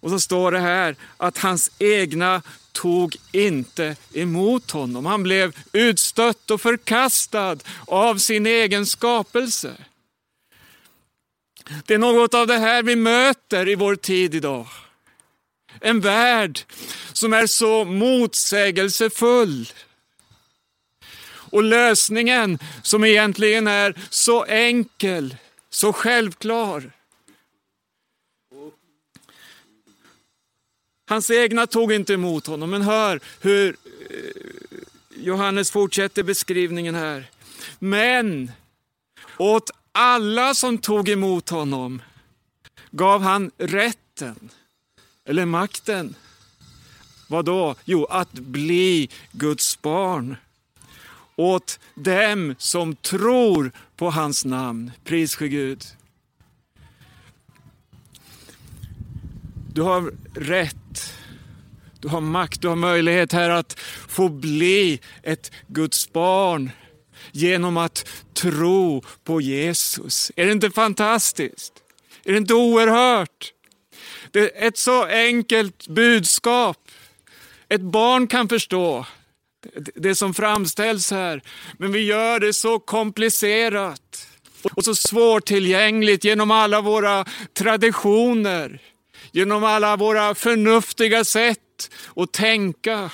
Och 0.00 0.10
så 0.10 0.20
står 0.20 0.52
det 0.52 0.60
här 0.60 0.96
att 1.16 1.38
hans 1.38 1.70
egna 1.78 2.42
tog 2.72 3.16
inte 3.32 3.96
emot 4.12 4.70
honom. 4.70 5.06
Han 5.06 5.22
blev 5.22 5.56
utstött 5.72 6.50
och 6.50 6.60
förkastad 6.60 7.56
av 7.86 8.18
sin 8.18 8.46
egen 8.46 8.86
skapelse. 8.86 9.76
Det 11.86 11.94
är 11.94 11.98
något 11.98 12.34
av 12.34 12.46
det 12.46 12.58
här 12.58 12.82
vi 12.82 12.96
möter 12.96 13.68
i 13.68 13.74
vår 13.74 13.96
tid 13.96 14.34
idag. 14.34 14.66
En 15.80 16.00
värld 16.00 16.60
som 17.12 17.32
är 17.32 17.46
så 17.46 17.84
motsägelsefull. 17.84 19.72
Och 21.50 21.62
lösningen 21.62 22.58
som 22.82 23.04
egentligen 23.04 23.66
är 23.66 23.94
så 24.10 24.44
enkel, 24.44 25.36
så 25.70 25.92
självklar. 25.92 26.92
Hans 31.08 31.30
egna 31.30 31.66
tog 31.66 31.92
inte 31.92 32.14
emot 32.14 32.46
honom, 32.46 32.70
men 32.70 32.82
hör 32.82 33.20
hur 33.40 33.76
eh, 34.10 34.16
Johannes 35.16 35.70
fortsätter 35.70 36.22
beskrivningen 36.22 36.94
här. 36.94 37.30
Men 37.78 38.50
åt 39.38 39.70
alla 39.92 40.54
som 40.54 40.78
tog 40.78 41.08
emot 41.08 41.48
honom 41.48 42.02
gav 42.90 43.22
han 43.22 43.50
rätten, 43.58 44.50
eller 45.28 45.44
makten. 45.44 46.14
Vad 47.26 47.44
då? 47.44 47.74
Jo, 47.84 48.04
att 48.04 48.32
bli 48.32 49.08
Guds 49.32 49.82
barn. 49.82 50.36
Åt 51.36 51.80
dem 51.94 52.54
som 52.58 52.96
tror 52.96 53.72
på 53.96 54.10
hans 54.10 54.44
namn. 54.44 54.90
Pris 55.04 55.36
för 55.36 55.46
Gud. 55.46 55.84
Du 59.74 59.82
har 59.82 60.12
rätt, 60.34 61.14
du 62.00 62.08
har 62.08 62.20
makt, 62.20 62.60
du 62.60 62.68
har 62.68 62.76
möjlighet 62.76 63.32
här 63.32 63.50
att 63.50 63.78
få 64.08 64.28
bli 64.28 65.00
ett 65.22 65.52
Guds 65.66 66.12
barn 66.12 66.70
genom 67.32 67.76
att 67.76 68.08
tro 68.34 69.02
på 69.24 69.40
Jesus. 69.40 70.32
Är 70.36 70.46
det 70.46 70.52
inte 70.52 70.70
fantastiskt? 70.70 71.72
Är 72.24 72.32
det 72.32 72.38
inte 72.38 72.54
oerhört? 72.54 73.52
Det 74.30 74.62
är 74.62 74.68
ett 74.68 74.78
så 74.78 75.04
enkelt 75.04 75.88
budskap. 75.88 76.90
Ett 77.68 77.80
barn 77.80 78.26
kan 78.26 78.48
förstå 78.48 79.06
det 79.94 80.14
som 80.14 80.34
framställs 80.34 81.10
här, 81.10 81.42
men 81.78 81.92
vi 81.92 82.00
gör 82.00 82.40
det 82.40 82.52
så 82.52 82.78
komplicerat 82.78 84.28
och 84.74 84.84
så 84.84 84.94
svårtillgängligt 84.94 86.24
genom 86.24 86.50
alla 86.50 86.80
våra 86.80 87.24
traditioner 87.52 88.80
genom 89.32 89.64
alla 89.64 89.96
våra 89.96 90.34
förnuftiga 90.34 91.24
sätt 91.24 91.90
att 92.16 92.32
tänka. 92.32 93.10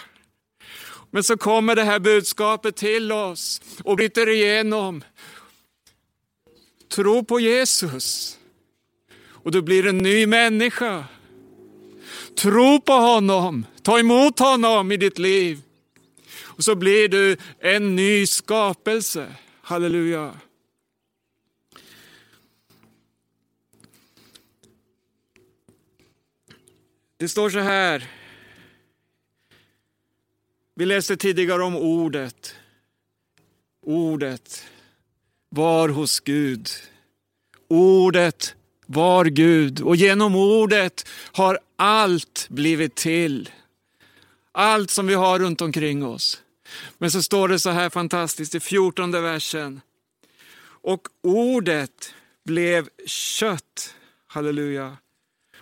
Men 1.11 1.25
så 1.25 1.37
kommer 1.37 1.77
det 1.77 1.83
här 1.83 1.99
budskapet 1.99 2.77
till 2.77 3.13
oss 3.13 3.63
och 3.85 3.97
bryter 3.97 4.29
igenom. 4.29 5.05
Tro 6.95 7.25
på 7.25 7.41
Jesus 7.41 8.39
och 9.45 9.53
du 9.53 9.63
blir 9.63 9.87
en 9.87 9.99
ny 9.99 10.27
människa. 10.27 11.05
Tro 12.37 12.81
på 12.81 12.93
honom, 12.93 13.67
ta 13.83 13.99
emot 13.99 14.39
honom 14.39 14.93
i 14.93 14.97
ditt 14.97 15.19
liv. 15.19 15.63
Och 16.41 16.65
så 16.65 16.75
blir 16.75 17.09
du 17.09 17.37
en 17.59 17.97
ny 17.97 18.27
skapelse. 18.27 19.35
Halleluja. 19.61 20.35
Det 27.17 27.29
står 27.29 27.51
så 27.51 27.59
här. 27.59 28.11
Vi 30.75 30.87
läste 30.87 31.17
tidigare 31.17 31.63
om 31.63 31.77
ordet. 31.77 32.55
Ordet 33.83 34.65
var 35.49 35.89
hos 35.89 36.21
Gud. 36.21 36.69
Ordet 37.69 38.57
var 38.87 39.25
Gud 39.25 39.81
och 39.81 39.97
genom 39.97 40.37
ordet 40.37 41.09
har 41.33 41.59
allt 41.77 42.47
blivit 42.51 42.95
till. 42.95 43.51
Allt 44.53 44.91
som 44.91 45.07
vi 45.07 45.15
har 45.15 45.39
runt 45.39 45.61
omkring 45.61 46.05
oss. 46.05 46.43
Men 46.99 47.11
så 47.11 47.23
står 47.23 47.49
det 47.49 47.59
så 47.59 47.71
här 47.71 47.91
fantastiskt 47.91 48.55
i 48.55 48.61
fjortonde 48.61 49.21
versen. 49.21 49.81
Och 50.67 51.09
ordet 51.23 52.15
blev 52.45 52.89
kött. 53.07 53.95
Halleluja 54.27 54.97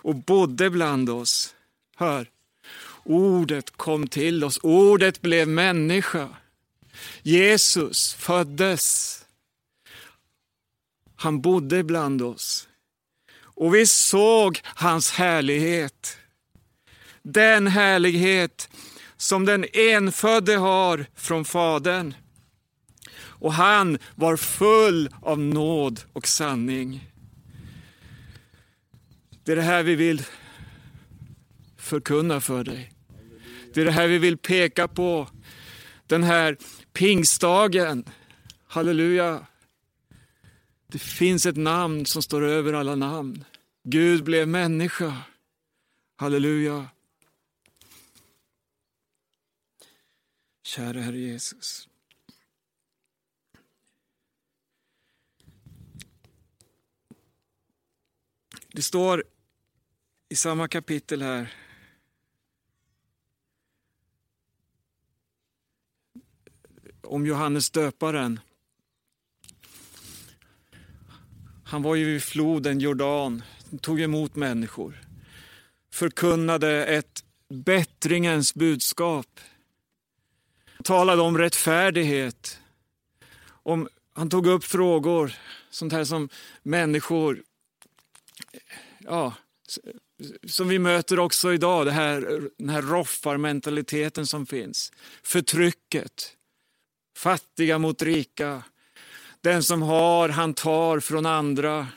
och 0.03 0.15
bodde 0.15 0.69
bland 0.69 1.09
oss. 1.09 1.55
Hör, 1.95 2.29
ordet 3.03 3.77
kom 3.77 4.07
till 4.07 4.43
oss, 4.43 4.59
ordet 4.63 5.21
blev 5.21 5.47
människa. 5.47 6.29
Jesus 7.21 8.13
föddes. 8.13 9.19
Han 11.15 11.41
bodde 11.41 11.83
bland 11.83 12.21
oss. 12.21 12.67
Och 13.55 13.75
vi 13.75 13.85
såg 13.85 14.59
hans 14.63 15.11
härlighet. 15.11 16.17
Den 17.21 17.67
härlighet 17.67 18.69
som 19.17 19.45
den 19.45 19.65
enfödde 19.73 20.55
har 20.55 21.05
från 21.15 21.45
Fadern. 21.45 22.13
Och 23.15 23.53
han 23.53 23.97
var 24.15 24.37
full 24.37 25.09
av 25.21 25.39
nåd 25.39 26.01
och 26.13 26.27
sanning. 26.27 27.09
Det 29.43 29.51
är 29.51 29.55
det 29.55 29.61
här 29.61 29.83
vi 29.83 29.95
vill 29.95 30.23
förkunna 31.77 32.41
för 32.41 32.63
dig. 32.63 32.91
Det 33.73 33.81
är 33.81 33.85
det 33.85 33.91
här 33.91 34.07
vi 34.07 34.17
vill 34.17 34.37
peka 34.37 34.87
på. 34.87 35.27
Den 36.07 36.23
här 36.23 36.57
pingstdagen. 36.93 38.05
Halleluja. 38.67 39.45
Det 40.93 40.99
finns 40.99 41.45
ett 41.45 41.57
namn 41.57 42.05
som 42.05 42.23
står 42.23 42.41
över 42.41 42.73
alla 42.73 42.95
namn. 42.95 43.45
Gud 43.83 44.23
blev 44.23 44.47
människa. 44.47 45.23
Halleluja. 46.15 46.89
Kära 50.63 51.01
Herre 51.01 51.17
Jesus. 51.17 51.89
Det 58.67 58.81
står 58.81 59.23
i 60.29 60.35
samma 60.35 60.67
kapitel 60.67 61.21
här. 61.21 61.53
Om 67.01 67.25
Johannes 67.25 67.69
döparen. 67.71 68.39
Han 71.73 71.81
var 71.81 71.95
ju 71.95 72.05
vid 72.05 72.23
floden 72.23 72.79
Jordan, 72.79 73.43
tog 73.81 74.01
emot 74.01 74.35
människor. 74.35 75.01
Förkunnade 75.91 76.85
ett 76.85 77.23
bättringens 77.49 78.55
budskap. 78.55 79.39
Talade 80.83 81.21
om 81.21 81.37
rättfärdighet. 81.37 82.59
Om, 83.45 83.87
han 84.13 84.29
tog 84.29 84.47
upp 84.47 84.63
frågor, 84.63 85.33
sånt 85.69 85.93
här 85.93 86.03
som 86.03 86.29
människor 86.63 87.43
ja, 88.99 89.33
som 90.47 90.67
vi 90.67 90.79
möter 90.79 91.19
också 91.19 91.53
idag, 91.53 91.85
det 91.85 91.91
här, 91.91 92.49
den 92.57 92.69
här 92.69 92.81
roffarmentaliteten 92.81 94.27
som 94.27 94.45
finns. 94.45 94.91
Förtrycket, 95.23 96.37
fattiga 97.17 97.77
mot 97.77 98.01
rika. 98.01 98.63
Den 99.43 99.63
som 99.63 99.81
har, 99.81 100.29
han 100.29 100.53
tar 100.53 100.99
från 100.99 101.25
andra. 101.25 101.87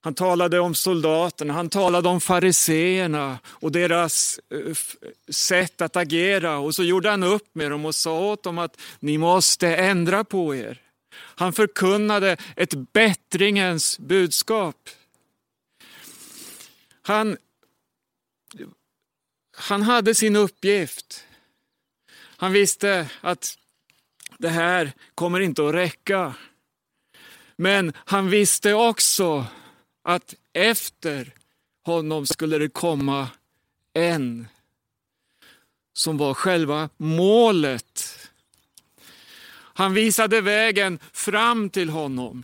Han 0.00 0.14
talade 0.14 0.60
om 0.60 0.74
soldaterna, 0.74 1.54
han 1.54 1.68
talade 1.68 2.08
om 2.08 2.20
fariseerna 2.20 3.38
och 3.46 3.72
deras 3.72 4.40
eh, 4.50 4.76
sätt 5.32 5.80
att 5.80 5.96
agera. 5.96 6.58
Och 6.58 6.74
så 6.74 6.82
gjorde 6.82 7.10
han 7.10 7.22
upp 7.22 7.54
med 7.54 7.70
dem 7.70 7.84
och 7.84 7.94
sa 7.94 8.18
åt 8.18 8.42
dem 8.42 8.58
att 8.58 8.80
ni 9.00 9.18
måste 9.18 9.76
ändra 9.76 10.24
på 10.24 10.54
er. 10.54 10.80
Han 11.14 11.52
förkunnade 11.52 12.36
ett 12.56 12.74
bättringens 12.92 13.98
budskap. 13.98 14.88
Han, 17.02 17.36
han 19.56 19.82
hade 19.82 20.14
sin 20.14 20.36
uppgift. 20.36 21.24
Han 22.36 22.52
visste 22.52 23.10
att 23.20 23.58
det 24.38 24.48
här 24.48 24.92
kommer 25.14 25.40
inte 25.40 25.68
att 25.68 25.74
räcka. 25.74 26.34
Men 27.62 27.92
han 27.96 28.30
visste 28.30 28.74
också 28.74 29.46
att 30.02 30.34
efter 30.52 31.34
honom 31.84 32.26
skulle 32.26 32.58
det 32.58 32.68
komma 32.68 33.28
en 33.92 34.48
som 35.94 36.18
var 36.18 36.34
själva 36.34 36.88
målet. 36.96 38.18
Han 39.54 39.94
visade 39.94 40.40
vägen 40.40 40.98
fram 41.12 41.70
till 41.70 41.88
honom. 41.88 42.42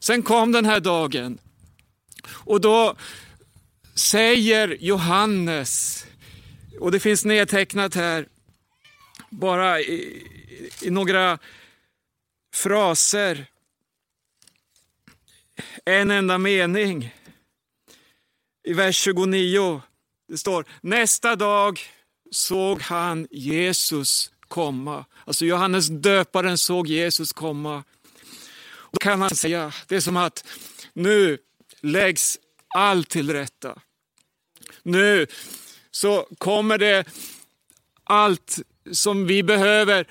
Sen 0.00 0.22
kom 0.22 0.52
den 0.52 0.64
här 0.64 0.80
dagen 0.80 1.38
och 2.28 2.60
då 2.60 2.96
säger 3.94 4.76
Johannes, 4.80 6.04
och 6.80 6.92
det 6.92 7.00
finns 7.00 7.24
nedtecknat 7.24 7.94
här, 7.94 8.28
bara 9.30 9.80
i, 9.80 10.26
i 10.82 10.90
några 10.90 11.38
fraser, 12.54 13.46
en 15.84 16.10
enda 16.10 16.38
mening. 16.38 17.14
I 18.64 18.72
vers 18.72 18.96
29, 18.96 19.82
det 20.28 20.38
står 20.38 20.64
nästa 20.80 21.36
dag 21.36 21.80
såg 22.30 22.82
han 22.82 23.28
Jesus 23.30 24.32
komma. 24.48 25.04
Alltså 25.24 25.44
Johannes 25.44 25.86
döparen 25.88 26.58
såg 26.58 26.86
Jesus 26.86 27.32
komma. 27.32 27.84
Då 28.90 28.98
kan 28.98 29.18
man 29.18 29.30
säga, 29.30 29.72
det 29.86 29.96
är 29.96 30.00
som 30.00 30.16
att 30.16 30.44
nu 30.92 31.38
läggs 31.80 32.38
allt 32.74 33.08
till 33.08 33.32
rätta. 33.32 33.78
Nu 34.82 35.26
så 35.90 36.26
kommer 36.38 36.78
det 36.78 37.04
allt 38.04 38.58
som 38.92 39.26
vi 39.26 39.42
behöver 39.42 40.06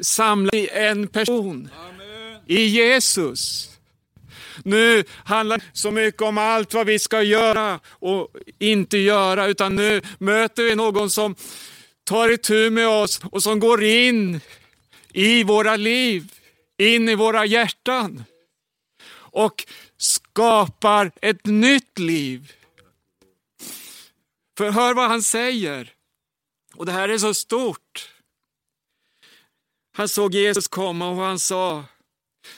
samla 0.00 0.50
i 0.52 0.68
en 0.68 1.08
person. 1.08 1.70
Amen. 1.78 2.40
I 2.46 2.64
Jesus. 2.64 3.70
Nu 4.64 5.04
handlar 5.24 5.58
det 5.58 5.64
så 5.72 5.90
mycket 5.90 6.22
om 6.22 6.38
allt 6.38 6.74
vad 6.74 6.86
vi 6.86 6.98
ska 6.98 7.22
göra 7.22 7.80
och 7.86 8.28
inte 8.58 8.98
göra, 8.98 9.46
utan 9.46 9.76
nu 9.76 10.02
möter 10.18 10.64
vi 10.64 10.74
någon 10.74 11.10
som 11.10 11.34
tar 12.04 12.28
itu 12.28 12.70
med 12.70 12.88
oss 12.88 13.20
och 13.32 13.42
som 13.42 13.60
går 13.60 13.84
in 13.84 14.40
i 15.12 15.44
våra 15.44 15.76
liv, 15.76 16.32
in 16.78 17.08
i 17.08 17.14
våra 17.14 17.46
hjärtan 17.46 18.24
och 19.10 19.66
skapar 19.96 21.12
ett 21.22 21.46
nytt 21.46 21.98
liv. 21.98 22.52
För 24.58 24.70
hör 24.70 24.94
vad 24.94 25.08
han 25.08 25.22
säger. 25.22 25.92
Och 26.74 26.86
det 26.86 26.92
här 26.92 27.08
är 27.08 27.18
så 27.18 27.34
stort. 27.34 28.10
Han 29.92 30.08
såg 30.08 30.34
Jesus 30.34 30.68
komma 30.68 31.08
och 31.08 31.16
han 31.16 31.38
sa, 31.38 31.84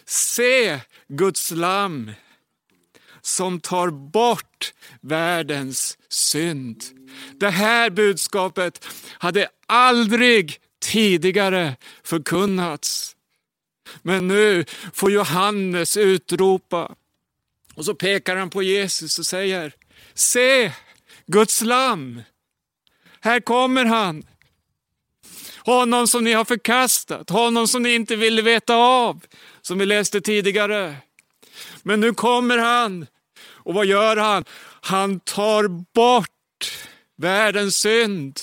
se 0.04 0.80
Guds 1.10 1.50
lamm 1.50 2.12
som 3.22 3.60
tar 3.60 3.90
bort 3.90 4.74
världens 5.00 5.98
synd. 6.08 6.84
Det 7.40 7.50
här 7.50 7.90
budskapet 7.90 8.86
hade 9.18 9.48
aldrig 9.66 10.58
tidigare 10.80 11.76
förkunnats. 12.02 13.16
Men 14.02 14.28
nu 14.28 14.64
får 14.92 15.10
Johannes 15.12 15.96
utropa 15.96 16.94
och 17.74 17.84
så 17.84 17.94
pekar 17.94 18.36
han 18.36 18.50
på 18.50 18.62
Jesus 18.62 19.18
och 19.18 19.26
säger, 19.26 19.74
se 20.14 20.72
Guds 21.26 21.62
lam. 21.62 22.22
Här 23.20 23.40
kommer 23.40 23.84
han. 23.84 24.26
Honom 25.56 26.06
som 26.06 26.24
ni 26.24 26.32
har 26.32 26.44
förkastat, 26.44 27.30
honom 27.30 27.68
som 27.68 27.82
ni 27.82 27.94
inte 27.94 28.16
ville 28.16 28.42
veta 28.42 28.74
av, 28.74 29.20
som 29.62 29.78
vi 29.78 29.86
läste 29.86 30.20
tidigare. 30.20 30.96
Men 31.82 32.00
nu 32.00 32.14
kommer 32.14 32.58
han. 32.58 33.06
Och 33.46 33.74
vad 33.74 33.86
gör 33.86 34.16
han? 34.16 34.44
Han 34.80 35.20
tar 35.20 35.68
bort 35.94 36.88
världens 37.16 37.76
synd. 37.76 38.40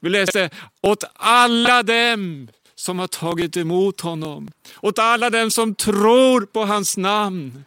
Vi 0.00 0.08
läste 0.10 0.50
åt 0.80 1.04
alla 1.14 1.82
dem 1.82 2.48
som 2.74 2.98
har 2.98 3.06
tagit 3.06 3.56
emot 3.56 4.00
honom, 4.00 4.50
åt 4.80 4.98
alla 4.98 5.30
dem 5.30 5.50
som 5.50 5.74
tror 5.74 6.40
på 6.40 6.64
hans 6.64 6.96
namn, 6.96 7.64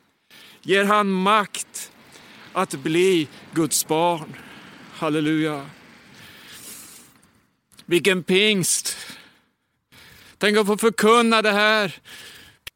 ger 0.62 0.84
han 0.84 1.10
makt 1.10 1.92
att 2.54 2.72
bli 2.72 3.28
Guds 3.54 3.88
barn. 3.88 4.36
Halleluja. 4.94 5.70
Vilken 7.86 8.24
pingst! 8.24 8.98
Tänk 10.40 10.58
att 10.58 10.68
få 10.68 10.78
förkunna 10.78 11.42
det 11.42 11.52
här 11.52 11.96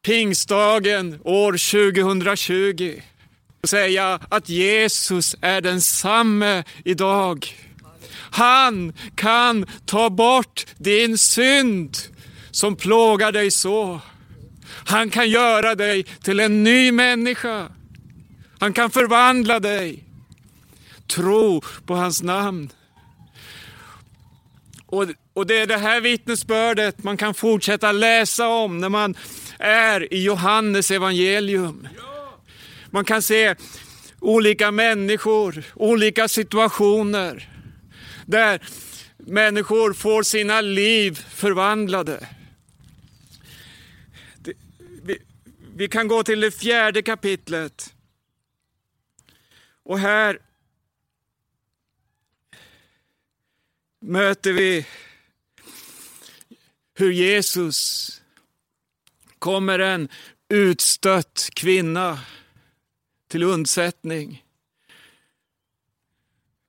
pingstdagen 0.02 1.20
år 1.24 1.52
2020. 1.52 3.00
Och 3.62 3.68
säga 3.68 4.20
att 4.28 4.48
Jesus 4.48 5.36
är 5.40 5.60
densamme 5.60 6.64
idag. 6.84 7.54
Han 8.14 8.92
kan 9.14 9.66
ta 9.86 10.10
bort 10.10 10.66
din 10.76 11.18
synd 11.18 11.96
som 12.50 12.76
plågar 12.76 13.32
dig 13.32 13.50
så. 13.50 14.00
Han 14.66 15.10
kan 15.10 15.30
göra 15.30 15.74
dig 15.74 16.02
till 16.02 16.40
en 16.40 16.64
ny 16.64 16.92
människa. 16.92 17.68
Han 18.58 18.72
kan 18.72 18.90
förvandla 18.90 19.60
dig. 19.60 20.04
Tro 21.06 21.62
på 21.86 21.94
hans 21.94 22.22
namn. 22.22 22.70
Och, 24.86 25.06
och 25.34 25.46
det 25.46 25.58
är 25.58 25.66
det 25.66 25.76
här 25.76 26.00
vittnesbördet 26.00 27.02
man 27.02 27.16
kan 27.16 27.34
fortsätta 27.34 27.92
läsa 27.92 28.48
om 28.48 28.78
när 28.78 28.88
man 28.88 29.14
är 29.58 30.14
i 30.14 30.24
Johannes 30.24 30.90
evangelium. 30.90 31.88
Man 32.90 33.04
kan 33.04 33.22
se 33.22 33.54
olika 34.20 34.70
människor, 34.70 35.64
olika 35.74 36.28
situationer 36.28 37.48
där 38.26 38.62
människor 39.16 39.92
får 39.92 40.22
sina 40.22 40.60
liv 40.60 41.14
förvandlade. 41.28 42.28
Vi, 45.02 45.18
vi 45.76 45.88
kan 45.88 46.08
gå 46.08 46.22
till 46.22 46.40
det 46.40 46.50
fjärde 46.50 47.02
kapitlet. 47.02 47.94
Och 49.82 49.98
här 49.98 50.38
möter 54.00 54.52
vi 54.52 54.86
hur 56.94 57.12
Jesus 57.12 58.10
kommer 59.38 59.78
en 59.78 60.08
utstött 60.48 61.48
kvinna 61.54 62.20
till 63.28 63.42
undsättning. 63.42 64.44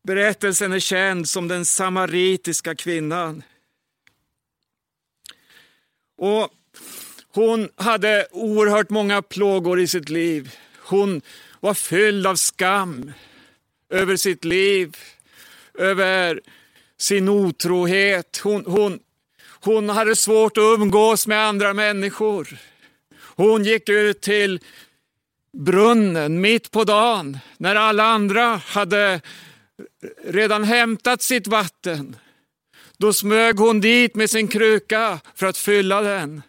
Berättelsen 0.04 0.74
är 0.74 0.80
känd 0.80 1.30
som 1.30 1.48
den 1.48 1.66
samaritiska 1.66 2.76
kvinnan. 2.76 3.44
Och 6.18 6.50
hon 7.30 7.70
hade 7.76 8.28
oerhört 8.32 8.90
många 8.90 9.22
plågor 9.22 9.80
i 9.80 9.88
sitt 9.88 10.10
liv. 10.10 10.56
Hon 10.78 11.22
var 11.60 11.74
fylld 11.74 12.28
av 12.28 12.36
skam 12.36 13.12
över 13.90 14.16
sitt 14.16 14.46
liv, 14.46 14.98
över 15.74 16.42
sin 16.98 17.30
otrohet. 17.30 18.38
Hon, 18.44 18.66
hon, 18.66 19.00
hon 19.66 19.90
hade 19.90 20.16
svårt 20.16 20.58
att 20.58 20.80
umgås 20.80 21.28
med 21.28 21.48
andra 21.48 21.74
människor. 21.74 22.58
Hon 23.36 23.64
gick 23.64 23.90
ut 23.90 24.22
till 24.22 24.60
brunnen 25.58 26.42
mitt 26.42 26.72
på 26.72 26.84
dagen 26.84 27.38
när 27.58 27.76
alla 27.76 28.04
andra 28.04 28.56
hade 28.56 29.22
redan 30.24 30.64
hämtat 30.64 31.22
sitt 31.22 31.48
vatten. 31.48 32.16
Då 32.98 33.14
smög 33.14 33.58
hon 33.58 33.82
dit 33.82 34.16
med 34.16 34.30
sin 34.30 34.48
kruka 34.48 35.20
för 35.36 35.46
att 35.46 35.58
fylla 35.58 36.02
den. 36.02 36.42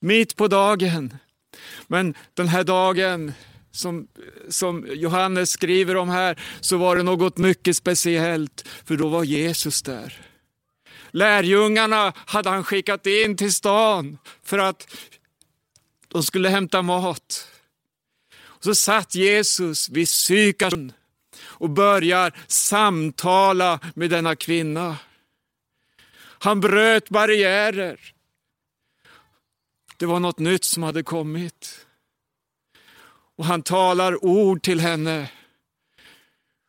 Mitt 0.00 0.36
på 0.36 0.48
dagen. 0.48 1.16
Men 1.86 2.14
den 2.34 2.48
här 2.48 2.64
dagen 2.64 3.32
som, 3.70 4.08
som 4.48 4.86
Johannes 4.90 5.50
skriver 5.50 5.96
om 5.96 6.08
här, 6.08 6.40
så 6.60 6.76
var 6.76 6.96
det 6.96 7.02
något 7.02 7.38
mycket 7.38 7.76
speciellt, 7.76 8.68
för 8.84 8.96
då 8.96 9.08
var 9.08 9.24
Jesus 9.24 9.82
där. 9.82 10.33
Lärjungarna 11.14 12.12
hade 12.16 12.50
han 12.50 12.64
skickat 12.64 13.06
in 13.06 13.36
till 13.36 13.52
stan 13.52 14.18
för 14.42 14.58
att 14.58 14.96
de 16.08 16.22
skulle 16.22 16.48
hämta 16.48 16.82
mat. 16.82 17.48
Och 18.36 18.64
så 18.64 18.74
satt 18.74 19.14
Jesus 19.14 19.88
vid 19.88 20.08
Sykars 20.08 20.74
och 21.40 21.70
börjar 21.70 22.32
samtala 22.46 23.80
med 23.94 24.10
denna 24.10 24.36
kvinna. 24.36 24.96
Han 26.18 26.60
bröt 26.60 27.08
barriärer. 27.08 28.00
Det 29.96 30.06
var 30.06 30.20
något 30.20 30.38
nytt 30.38 30.64
som 30.64 30.82
hade 30.82 31.02
kommit. 31.02 31.86
Och 33.36 33.44
han 33.44 33.62
talar 33.62 34.24
ord 34.24 34.62
till 34.62 34.80
henne. 34.80 35.30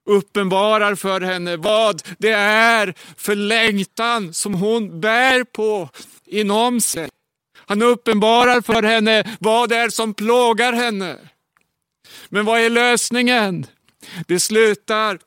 Uppenbarar 0.05 0.95
för 0.95 1.21
henne 1.21 1.57
vad 1.57 2.01
det 2.17 2.31
är 2.31 2.93
för 3.17 3.35
längtan 3.35 4.33
som 4.33 4.53
hon 4.53 5.01
bär 5.01 5.43
på 5.43 5.89
inom 6.25 6.81
sig. 6.81 7.09
Han 7.55 7.81
uppenbarar 7.81 8.61
för 8.61 8.83
henne 8.83 9.37
vad 9.39 9.69
det 9.69 9.75
är 9.75 9.89
som 9.89 10.13
plågar 10.13 10.73
henne. 10.73 11.17
Men 12.29 12.45
vad 12.45 12.59
är 12.59 12.69
lösningen? 12.69 13.65
Det 14.27 14.39
slutar 14.39 15.19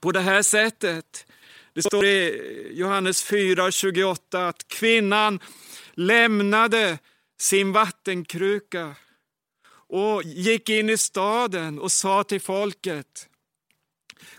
på 0.00 0.12
det 0.12 0.20
här 0.20 0.42
sättet. 0.42 1.26
Det 1.74 1.82
står 1.82 2.04
i 2.04 2.42
Johannes 2.72 3.30
4.28 3.30 4.48
att 4.48 4.68
kvinnan 4.68 5.40
lämnade 5.94 6.98
sin 7.40 7.72
vattenkruka 7.72 8.94
och 9.88 10.22
gick 10.22 10.68
in 10.68 10.90
i 10.90 10.96
staden 10.96 11.78
och 11.78 11.92
sa 11.92 12.24
till 12.24 12.40
folket 12.40 13.28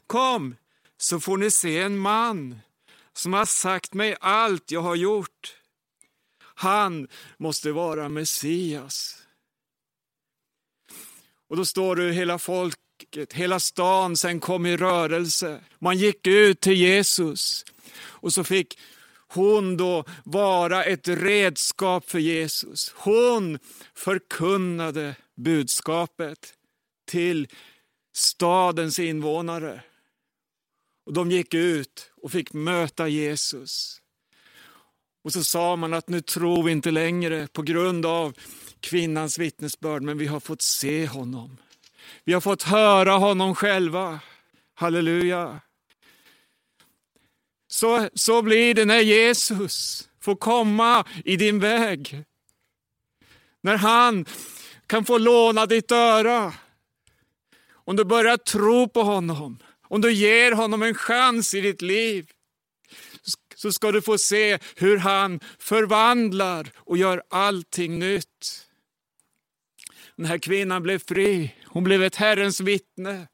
Kom, 0.08 0.56
så 0.98 1.20
får 1.20 1.38
ni 1.38 1.52
se 1.52 1.80
en 1.80 1.98
man 1.98 2.60
som 3.14 3.34
har 3.34 3.46
sagt 3.46 3.94
mig 3.94 4.16
allt 4.20 4.72
jag 4.72 4.82
har 4.82 4.96
gjort. 4.96 5.56
Han 6.40 7.08
måste 7.38 7.72
vara 7.72 8.10
Messias. 8.10 9.24
Och 11.50 11.58
då 11.58 11.66
står 11.66 11.96
det 11.96 12.12
hela 12.12 12.40
folket, 12.40 13.34
hela 13.34 13.60
stan 13.60 14.18
sen 14.18 14.40
kom 14.40 14.66
i 14.66 14.78
rörelse. 14.78 15.64
Man 15.80 15.98
gick 15.98 16.28
ut 16.28 16.62
till 16.62 16.74
Jesus 16.74 17.66
och 18.00 18.34
så 18.34 18.44
fick 18.44 18.80
hon 19.28 19.78
då 19.78 20.06
vara 20.24 20.84
ett 20.84 21.08
redskap 21.08 22.10
för 22.10 22.20
Jesus. 22.20 22.94
Hon 22.96 23.60
förkunnade 23.94 25.16
budskapet 25.36 26.54
till 27.06 27.48
stadens 28.14 29.00
invånare. 29.00 29.84
Och 31.08 31.14
De 31.14 31.32
gick 31.32 31.54
ut 31.54 32.12
och 32.22 32.32
fick 32.32 32.54
möta 32.54 33.08
Jesus. 33.08 34.02
Och 35.24 35.34
så 35.34 35.44
sa 35.44 35.76
man 35.76 35.94
att 35.94 36.10
nu 36.10 36.22
tror 36.22 36.64
vi 36.64 36.72
inte 36.72 36.92
längre 36.92 37.48
på 37.48 37.62
grund 37.62 38.06
av 38.06 38.34
kvinnans 38.80 39.38
vittnesbörd, 39.38 40.02
men 40.02 40.18
vi 40.18 40.28
har 40.28 40.40
fått 40.40 40.62
se 40.62 41.08
honom. 41.08 41.58
Vi 42.24 42.34
har 42.34 42.42
fått 42.42 42.64
höra 42.64 43.12
honom 43.12 43.56
själva. 43.56 44.20
Halleluja. 44.74 45.62
Så, 47.68 48.10
så 48.14 48.42
blir 48.42 48.74
det 48.74 48.86
när 48.86 49.02
Jesus 49.02 50.08
får 50.22 50.36
komma 50.36 51.06
i 51.26 51.36
din 51.36 51.60
väg. 51.60 52.24
När 53.62 53.78
han 53.78 54.26
kan 54.88 55.06
få 55.06 55.18
låna 55.18 55.66
ditt 55.66 55.92
öra. 55.92 56.54
Om 57.72 57.96
du 57.96 58.06
börjar 58.06 58.38
tro 58.38 58.90
på 58.90 59.04
honom, 59.04 59.60
om 59.90 60.02
du 60.02 60.12
ger 60.12 60.52
honom 60.52 60.84
en 60.84 60.96
chans 60.96 61.54
i 61.54 61.62
ditt 61.62 61.82
liv, 61.82 62.32
så 63.56 63.72
ska 63.72 63.92
du 63.92 64.02
få 64.02 64.18
se 64.18 64.60
hur 64.76 64.98
han 64.98 65.40
förvandlar 65.60 66.72
och 66.78 66.98
gör 66.98 67.24
allting 67.30 68.00
nytt. 68.00 68.68
Den 70.16 70.26
här 70.26 70.38
kvinnan 70.38 70.84
blev 70.84 71.00
fri. 71.00 71.56
Hon 71.66 71.84
blev 71.84 72.04
ett 72.04 72.16
Herrens 72.16 72.60
vittne. 72.60 73.28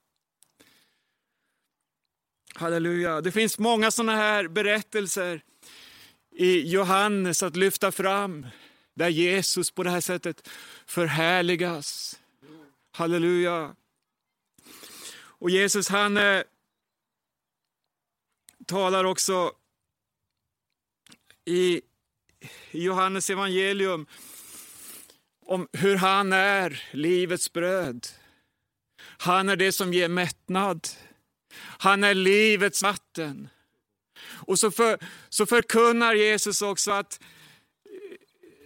Halleluja. 2.56 3.22
Det 3.22 3.32
finns 3.32 3.60
många 3.60 3.92
sådana 3.92 4.16
här 4.16 4.48
berättelser 4.48 5.44
i 6.36 6.72
Johannes 6.72 7.44
att 7.44 7.56
lyfta 7.56 7.92
fram, 7.92 8.48
där 8.94 9.10
Jesus 9.10 9.72
på 9.72 9.84
det 9.84 9.90
här 9.90 10.02
sättet 10.02 10.50
förhärligas. 10.86 12.20
Halleluja. 12.92 13.76
Och 15.44 15.50
Jesus 15.50 15.90
han 15.90 16.18
eh, 16.18 16.44
talar 18.66 19.04
också 19.04 19.52
i 21.46 21.82
Johannes 22.72 23.30
evangelium 23.30 24.06
om 25.46 25.68
hur 25.72 25.96
han 25.96 26.34
är 26.34 26.84
livets 26.92 27.54
bröd. 27.54 28.08
Han 29.18 29.50
är 29.50 29.56
det 29.56 29.72
som 29.72 29.94
ger 29.94 30.08
mättnad. 30.08 30.88
Han 31.58 32.04
är 32.04 32.14
livets 32.14 32.84
vatten. 32.84 33.50
Och 34.24 34.60
så, 34.60 34.72
för, 34.72 34.98
så 35.30 35.46
förkunnar 35.46 36.14
Jesus 36.14 36.62
också 36.62 36.92
att 36.92 37.20
eh, 37.86 38.18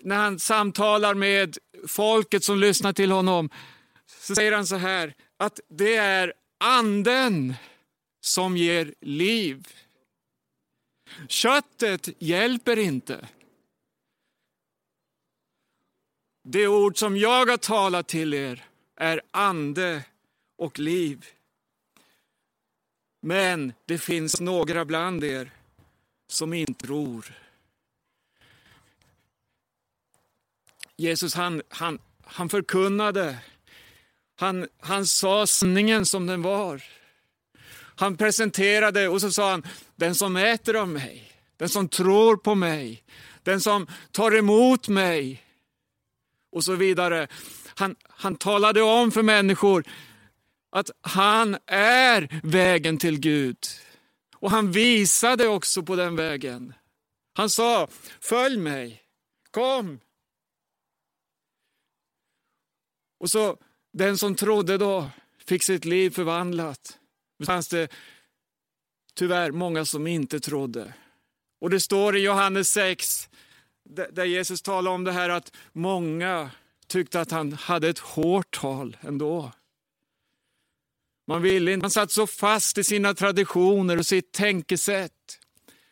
när 0.04 0.16
han 0.16 0.40
samtalar 0.40 1.14
med 1.14 1.58
folket 1.88 2.44
som 2.44 2.60
lyssnar 2.60 2.94
till 2.94 3.12
honom, 3.12 3.50
så 4.08 4.36
säger 4.36 4.52
han 4.52 4.68
så 4.68 4.76
här, 4.76 5.14
att 5.38 5.60
det 5.70 5.96
är 5.96 6.34
anden 6.58 7.56
som 8.22 8.58
ger 8.58 8.94
liv. 9.02 9.68
Köttet 11.28 12.10
hjälper 12.20 12.80
inte. 12.80 13.28
Det 16.44 16.68
ord 16.68 16.98
som 16.98 17.18
jag 17.18 17.46
har 17.46 17.58
talat 17.58 18.08
till 18.08 18.34
er 18.34 18.66
är 18.96 19.22
ande 19.32 20.04
och 20.58 20.80
liv. 20.80 21.26
Men 23.22 23.74
det 23.86 23.98
finns 23.98 24.42
några 24.42 24.86
bland 24.86 25.24
er 25.24 25.52
som 26.28 26.54
inte 26.54 26.88
tror. 26.88 27.34
Jesus 30.96 31.36
han, 31.36 31.62
han, 31.70 32.00
han 32.24 32.50
förkunnade, 32.50 33.40
han, 34.40 34.68
han 34.80 35.06
sa 35.06 35.48
sanningen 35.48 36.06
som 36.06 36.28
den 36.28 36.42
var. 36.42 36.84
Han 37.96 38.18
presenterade 38.18 39.08
och 39.08 39.22
så 39.22 39.32
sa 39.32 39.52
han, 39.52 39.64
den 39.96 40.16
som 40.16 40.36
äter 40.36 40.76
av 40.76 40.90
mig, 40.90 41.32
den 41.58 41.70
som 41.70 41.90
tror 41.90 42.38
på 42.38 42.56
mig, 42.56 43.04
den 43.44 43.62
som 43.62 43.88
tar 44.12 44.36
emot 44.36 44.88
mig 44.88 45.44
och 46.52 46.64
så 46.64 46.76
vidare. 46.76 47.28
Han, 47.76 47.96
han 48.10 48.36
talade 48.36 48.82
om 48.82 49.12
för 49.12 49.24
människor 49.24 49.84
att 50.70 50.92
han 51.02 51.58
är 51.68 52.40
vägen 52.44 52.98
till 52.98 53.20
Gud. 53.20 53.58
Och 54.36 54.52
han 54.52 54.72
visade 54.72 55.48
också 55.48 55.84
på 55.84 55.96
den 55.96 56.16
vägen. 56.16 56.74
Han 57.34 57.50
sa, 57.50 57.88
följ 58.22 58.58
mig, 58.58 59.04
kom. 59.52 60.00
Och 63.20 63.30
så 63.30 63.58
den 63.94 64.18
som 64.18 64.36
trodde 64.36 64.78
då 64.78 65.10
fick 65.46 65.64
sitt 65.64 65.86
liv 65.86 66.10
förvandlat. 66.10 66.98
Det 67.40 67.46
fanns 67.46 67.68
det 67.68 67.88
tyvärr 69.14 69.52
många 69.52 69.86
som 69.86 70.08
inte 70.08 70.40
trodde. 70.40 70.94
Och 71.62 71.70
det 71.70 71.80
står 71.80 72.18
i 72.18 72.20
Johannes 72.20 72.70
6, 72.70 73.30
där 74.12 74.26
Jesus 74.26 74.62
talar 74.62 74.92
om 74.92 75.04
det 75.04 75.12
här 75.12 75.30
att 75.30 75.56
många 75.72 76.52
tyckte 76.88 77.22
att 77.22 77.32
han 77.32 77.54
hade 77.54 77.90
ett 77.90 78.00
hårt 78.00 78.60
tal 78.60 78.98
ändå. 79.02 79.52
Man 81.28 81.42
ville 81.42 81.72
inte, 81.72 81.84
man 81.84 81.92
satt 81.92 82.12
så 82.12 82.28
fast 82.28 82.78
i 82.78 82.84
sina 82.84 83.14
traditioner 83.14 83.98
och 83.98 84.06
sitt 84.06 84.32
tänkesätt 84.32 85.40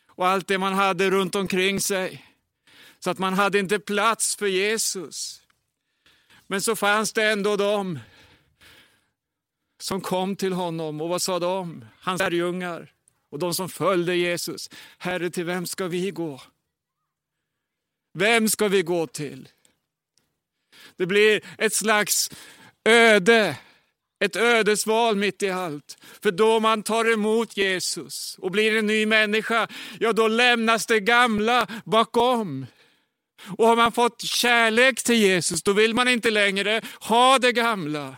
och 0.08 0.28
allt 0.28 0.48
det 0.48 0.58
man 0.58 0.74
hade 0.74 1.10
runt 1.10 1.36
omkring 1.36 1.82
sig. 1.82 2.26
Så 3.00 3.10
att 3.10 3.18
man 3.18 3.34
hade 3.34 3.60
inte 3.60 3.80
plats 3.80 4.36
för 4.36 4.48
Jesus. 4.48 5.42
Men 6.48 6.62
så 6.62 6.76
fanns 6.76 7.14
det 7.14 7.24
ändå 7.24 7.56
de 7.56 8.00
som 9.80 10.02
kom 10.02 10.36
till 10.36 10.54
honom 10.54 11.02
och 11.02 11.10
vad 11.10 11.22
sa 11.22 11.40
de? 11.40 11.86
Hans 12.00 12.20
lärjungar 12.20 12.92
och 13.30 13.40
de 13.40 13.54
som 13.54 13.70
följde 13.70 14.16
Jesus. 14.16 14.70
Herre, 14.98 15.30
till 15.30 15.46
vem 15.46 15.66
ska 15.66 15.88
vi 15.88 16.12
gå? 16.12 16.42
Vem 18.14 18.50
ska 18.50 18.68
vi 18.68 18.82
gå 18.82 19.08
till? 19.08 19.50
Det 20.96 21.06
blir 21.06 21.42
ett 21.58 21.74
slags 21.74 22.32
öde, 22.84 23.58
ett 24.20 24.36
ödesval 24.36 25.16
mitt 25.16 25.44
i 25.44 25.50
allt. 25.50 25.98
För 26.24 26.32
då 26.32 26.60
man 26.60 26.84
tar 26.84 27.14
emot 27.14 27.58
Jesus 27.58 28.38
och 28.40 28.52
blir 28.52 28.78
en 28.78 28.88
ny 28.88 29.06
människa, 29.06 29.68
ja 30.00 30.14
då 30.14 30.28
lämnas 30.28 30.86
det 30.86 31.00
gamla 31.00 31.68
bakom. 31.86 32.66
Och 33.58 33.68
har 33.68 33.76
man 33.76 33.92
fått 33.92 34.22
kärlek 34.22 35.04
till 35.04 35.16
Jesus, 35.16 35.64
då 35.64 35.74
vill 35.74 35.94
man 35.94 36.08
inte 36.08 36.32
längre 36.32 36.82
ha 37.00 37.40
det 37.40 37.52
gamla. 37.52 38.18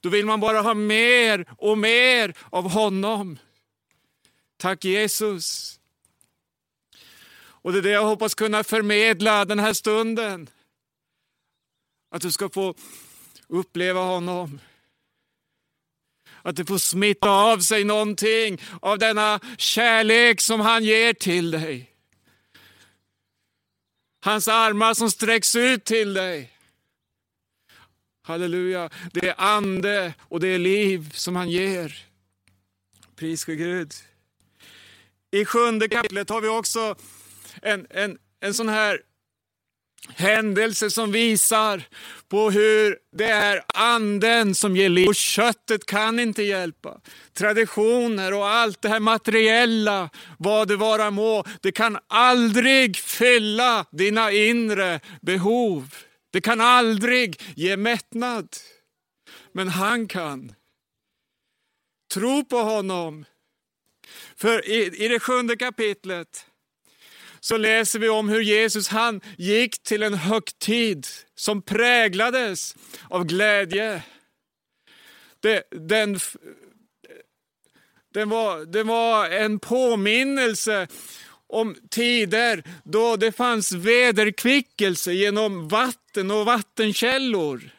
Då 0.00 0.08
vill 0.08 0.26
man 0.26 0.40
bara 0.40 0.60
ha 0.60 0.74
mer 0.74 1.46
och 1.58 1.78
mer 1.78 2.34
av 2.50 2.70
honom. 2.70 3.38
Tack 4.56 4.84
Jesus. 4.84 5.78
Och 7.66 7.72
det 7.72 7.78
är 7.78 7.82
det 7.82 7.90
jag 7.90 8.04
hoppas 8.04 8.34
kunna 8.34 8.64
förmedla 8.64 9.44
den 9.44 9.58
här 9.58 9.72
stunden. 9.72 10.50
Att 12.10 12.22
du 12.22 12.32
ska 12.32 12.48
få 12.48 12.74
uppleva 13.48 14.00
honom. 14.00 14.60
Att 16.42 16.56
det 16.56 16.64
får 16.64 16.78
smitta 16.78 17.30
av 17.30 17.58
sig 17.58 17.84
någonting 17.84 18.60
av 18.80 18.98
denna 18.98 19.40
kärlek 19.58 20.40
som 20.40 20.60
han 20.60 20.84
ger 20.84 21.12
till 21.12 21.50
dig. 21.50 21.95
Hans 24.26 24.48
armar 24.48 24.94
som 24.94 25.10
sträcks 25.10 25.54
ut 25.54 25.84
till 25.84 26.14
dig. 26.14 26.50
Halleluja. 28.22 28.90
Det 29.12 29.28
är 29.28 29.34
ande 29.38 30.14
och 30.20 30.40
det 30.40 30.48
är 30.48 30.58
liv 30.58 31.10
som 31.14 31.36
han 31.36 31.50
ger. 31.50 32.04
Pris 33.16 33.44
för 33.44 33.52
Gud. 33.52 33.94
I 35.30 35.44
sjunde 35.44 35.88
kapitlet 35.88 36.30
har 36.30 36.40
vi 36.40 36.48
också 36.48 36.96
en, 37.62 37.86
en, 37.90 38.18
en 38.40 38.54
sån 38.54 38.68
här 38.68 39.02
händelse 40.14 40.90
som 40.90 41.12
visar 41.12 41.82
på 42.28 42.50
hur 42.50 42.98
det 43.12 43.24
är 43.24 43.62
anden 43.74 44.54
som 44.54 44.76
ger 44.76 44.88
liv 44.88 45.08
och 45.08 45.14
köttet 45.14 45.86
kan 45.86 46.18
inte 46.18 46.42
hjälpa. 46.42 47.00
Traditioner 47.32 48.34
och 48.34 48.48
allt 48.48 48.82
det 48.82 48.88
här 48.88 49.00
materiella, 49.00 50.10
vad 50.38 50.68
det 50.68 50.76
vara 50.76 51.10
må, 51.10 51.44
det 51.60 51.72
kan 51.72 51.98
aldrig 52.08 52.96
fylla 52.96 53.86
dina 53.90 54.32
inre 54.32 55.00
behov. 55.22 55.94
Det 56.30 56.40
kan 56.40 56.60
aldrig 56.60 57.40
ge 57.56 57.76
mättnad. 57.76 58.48
Men 59.52 59.68
han 59.68 60.08
kan. 60.08 60.52
Tro 62.14 62.44
på 62.44 62.58
honom. 62.58 63.24
För 64.36 64.68
i, 64.68 65.04
i 65.04 65.08
det 65.08 65.20
sjunde 65.20 65.56
kapitlet 65.56 66.46
så 67.46 67.56
läser 67.56 67.98
vi 67.98 68.08
om 68.08 68.28
hur 68.28 68.40
Jesus 68.40 68.88
han 68.88 69.20
gick 69.36 69.82
till 69.82 70.02
en 70.02 70.14
högtid 70.14 71.06
som 71.34 71.62
präglades 71.62 72.76
av 73.08 73.24
glädje. 73.24 74.02
Det, 75.40 75.62
den, 75.70 76.18
den, 78.14 78.28
var, 78.28 78.64
det 78.64 78.82
var 78.82 79.30
en 79.30 79.58
påminnelse 79.58 80.88
om 81.46 81.76
tider 81.90 82.64
då 82.84 83.16
det 83.16 83.32
fanns 83.32 83.72
vederkvickelse 83.72 85.12
genom 85.12 85.68
vatten 85.68 86.30
och 86.30 86.46
vattenkällor. 86.46 87.70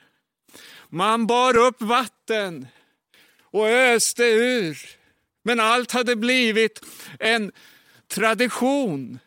Man 0.89 1.27
bar 1.27 1.57
upp 1.57 1.81
vatten 1.81 2.67
och 3.41 3.69
öste 3.69 4.23
ur. 4.23 4.77
Men 5.43 5.59
allt 5.59 5.91
hade 5.91 6.15
blivit 6.15 6.81
en 7.19 7.51
tradition. 8.07 9.19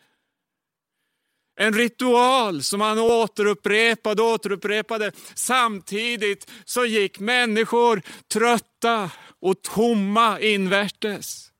En 1.61 1.73
ritual 1.73 2.63
som 2.63 2.81
han 2.81 2.99
återupprepade 2.99 4.21
och 4.21 4.27
återupprepade. 4.27 5.11
Samtidigt 5.35 6.51
så 6.65 6.85
gick 6.85 7.19
människor 7.19 8.01
trötta 8.27 9.11
och 9.39 9.61
tomma 9.61 10.39
invärtes. 10.39 11.51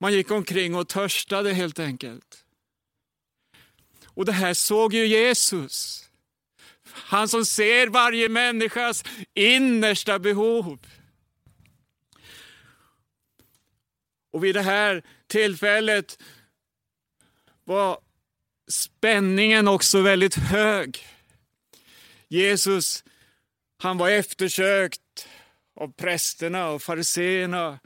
Man 0.00 0.12
gick 0.12 0.30
omkring 0.30 0.74
och 0.74 0.88
törstade 0.88 1.52
helt 1.52 1.78
enkelt. 1.78 2.44
Och 4.06 4.24
det 4.24 4.32
här 4.32 4.54
såg 4.54 4.94
ju 4.94 5.06
Jesus. 5.06 6.08
Han 6.92 7.28
som 7.28 7.44
ser 7.44 7.86
varje 7.86 8.28
människas 8.28 9.04
innersta 9.34 10.18
behov. 10.18 10.78
Och 14.32 14.44
vid 14.44 14.54
det 14.54 14.62
här 14.62 15.02
tillfället 15.26 16.18
var 17.70 17.98
spänningen 18.70 19.68
också 19.68 20.00
väldigt 20.00 20.34
hög. 20.34 21.06
Jesus, 22.28 23.04
han 23.78 23.98
var 23.98 24.10
eftersökt 24.10 25.28
av 25.80 25.92
prästerna 25.92 26.68
och 26.68 26.82
fariseerna. 26.82 27.78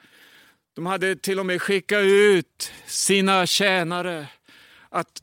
De 0.74 0.86
hade 0.86 1.16
till 1.16 1.40
och 1.40 1.46
med 1.46 1.62
skickat 1.62 2.04
ut 2.04 2.72
sina 2.86 3.46
tjänare 3.46 4.26
att 4.88 5.22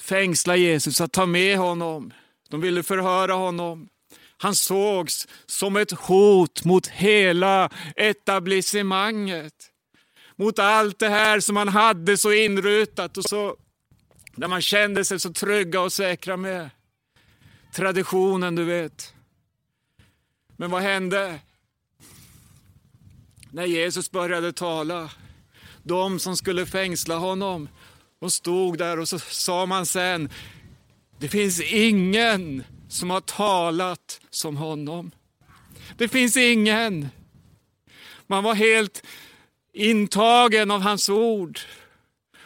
fängsla 0.00 0.56
Jesus, 0.56 1.00
att 1.00 1.12
ta 1.12 1.26
med 1.26 1.58
honom. 1.58 2.12
De 2.48 2.60
ville 2.60 2.82
förhöra 2.82 3.32
honom. 3.32 3.88
Han 4.36 4.54
sågs 4.54 5.28
som 5.46 5.76
ett 5.76 5.92
hot 5.92 6.64
mot 6.64 6.86
hela 6.86 7.70
etablissemanget 7.96 9.73
mot 10.36 10.58
allt 10.58 10.98
det 10.98 11.08
här 11.08 11.40
som 11.40 11.54
man 11.54 11.68
hade 11.68 12.16
så 12.16 12.32
inrutat 12.32 13.16
och 13.16 13.24
så, 13.24 13.56
där 14.36 14.48
man 14.48 14.62
kände 14.62 15.04
sig 15.04 15.20
så 15.20 15.32
trygga 15.32 15.80
och 15.80 15.92
säkra 15.92 16.36
med. 16.36 16.70
Traditionen, 17.74 18.54
du 18.54 18.64
vet. 18.64 19.14
Men 20.56 20.70
vad 20.70 20.82
hände? 20.82 21.40
När 23.50 23.64
Jesus 23.64 24.10
började 24.10 24.52
tala, 24.52 25.10
de 25.82 26.18
som 26.18 26.36
skulle 26.36 26.66
fängsla 26.66 27.16
honom, 27.16 27.68
de 28.20 28.30
stod 28.30 28.78
där 28.78 28.98
och 28.98 29.08
så 29.08 29.18
sa 29.18 29.66
man 29.66 29.86
sen, 29.86 30.30
det 31.18 31.28
finns 31.28 31.60
ingen 31.60 32.64
som 32.88 33.10
har 33.10 33.20
talat 33.20 34.20
som 34.30 34.56
honom. 34.56 35.10
Det 35.96 36.08
finns 36.08 36.36
ingen. 36.36 37.08
Man 38.26 38.44
var 38.44 38.54
helt 38.54 39.02
intagen 39.74 40.70
av 40.70 40.80
hans 40.80 41.08
ord, 41.08 41.58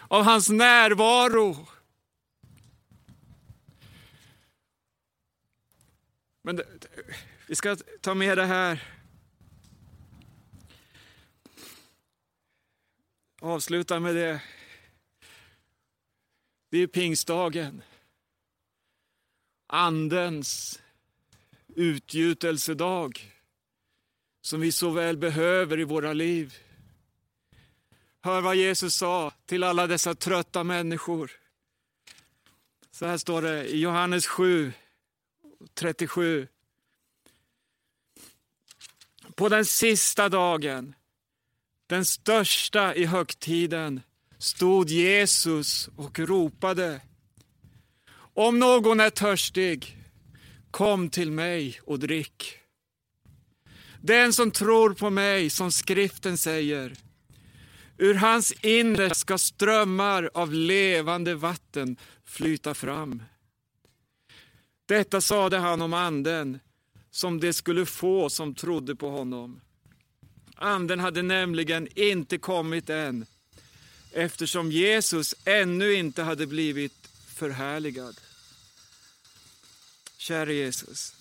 av 0.08 0.22
hans 0.22 0.48
närvaro. 0.48 1.66
Men 6.42 6.56
det, 6.56 6.64
vi 7.46 7.54
ska 7.54 7.76
ta 8.00 8.14
med 8.14 8.38
det 8.38 8.44
här. 8.44 8.82
Avsluta 13.40 14.00
med 14.00 14.14
det. 14.14 14.42
Det 16.70 16.78
är 16.78 16.86
pingstdagen. 16.86 17.82
Andens 19.66 20.80
utgjutelsedag 21.76 23.32
som 24.40 24.60
vi 24.60 24.72
så 24.72 24.90
väl 24.90 25.16
behöver 25.16 25.80
i 25.80 25.84
våra 25.84 26.12
liv. 26.12 26.67
Hör 28.20 28.40
vad 28.40 28.56
Jesus 28.56 28.94
sa 28.94 29.32
till 29.46 29.64
alla 29.64 29.86
dessa 29.86 30.14
trötta 30.14 30.64
människor. 30.64 31.30
Så 32.90 33.06
här 33.06 33.16
står 33.16 33.42
det 33.42 33.64
i 33.68 33.80
Johannes 33.80 34.26
7, 34.26 34.72
37. 35.74 36.48
På 39.34 39.48
den 39.48 39.64
sista 39.64 40.28
dagen, 40.28 40.94
den 41.86 42.04
största 42.04 42.94
i 42.94 43.04
högtiden, 43.04 44.00
stod 44.38 44.90
Jesus 44.90 45.88
och 45.96 46.18
ropade. 46.18 47.00
Om 48.34 48.58
någon 48.58 49.00
är 49.00 49.10
törstig, 49.10 49.96
kom 50.70 51.10
till 51.10 51.30
mig 51.30 51.80
och 51.84 51.98
drick. 51.98 52.58
Den 54.00 54.32
som 54.32 54.50
tror 54.50 54.94
på 54.94 55.10
mig, 55.10 55.50
som 55.50 55.72
skriften 55.72 56.38
säger, 56.38 56.96
Ur 57.98 58.14
hans 58.14 58.52
inre 58.52 59.14
ska 59.14 59.38
strömmar 59.38 60.30
av 60.34 60.52
levande 60.52 61.34
vatten 61.34 61.96
flyta 62.24 62.74
fram. 62.74 63.22
Detta 64.86 65.20
sade 65.20 65.58
han 65.58 65.82
om 65.82 65.94
anden 65.94 66.60
som 67.10 67.40
det 67.40 67.52
skulle 67.52 67.86
få 67.86 68.30
som 68.30 68.54
trodde 68.54 68.96
på 68.96 69.10
honom. 69.10 69.60
Anden 70.54 71.00
hade 71.00 71.22
nämligen 71.22 71.88
inte 71.98 72.38
kommit 72.38 72.90
än 72.90 73.26
eftersom 74.12 74.72
Jesus 74.72 75.34
ännu 75.44 75.94
inte 75.94 76.22
hade 76.22 76.46
blivit 76.46 77.08
förhärligad. 77.34 78.20
Käre 80.16 80.54
Jesus. 80.54 81.14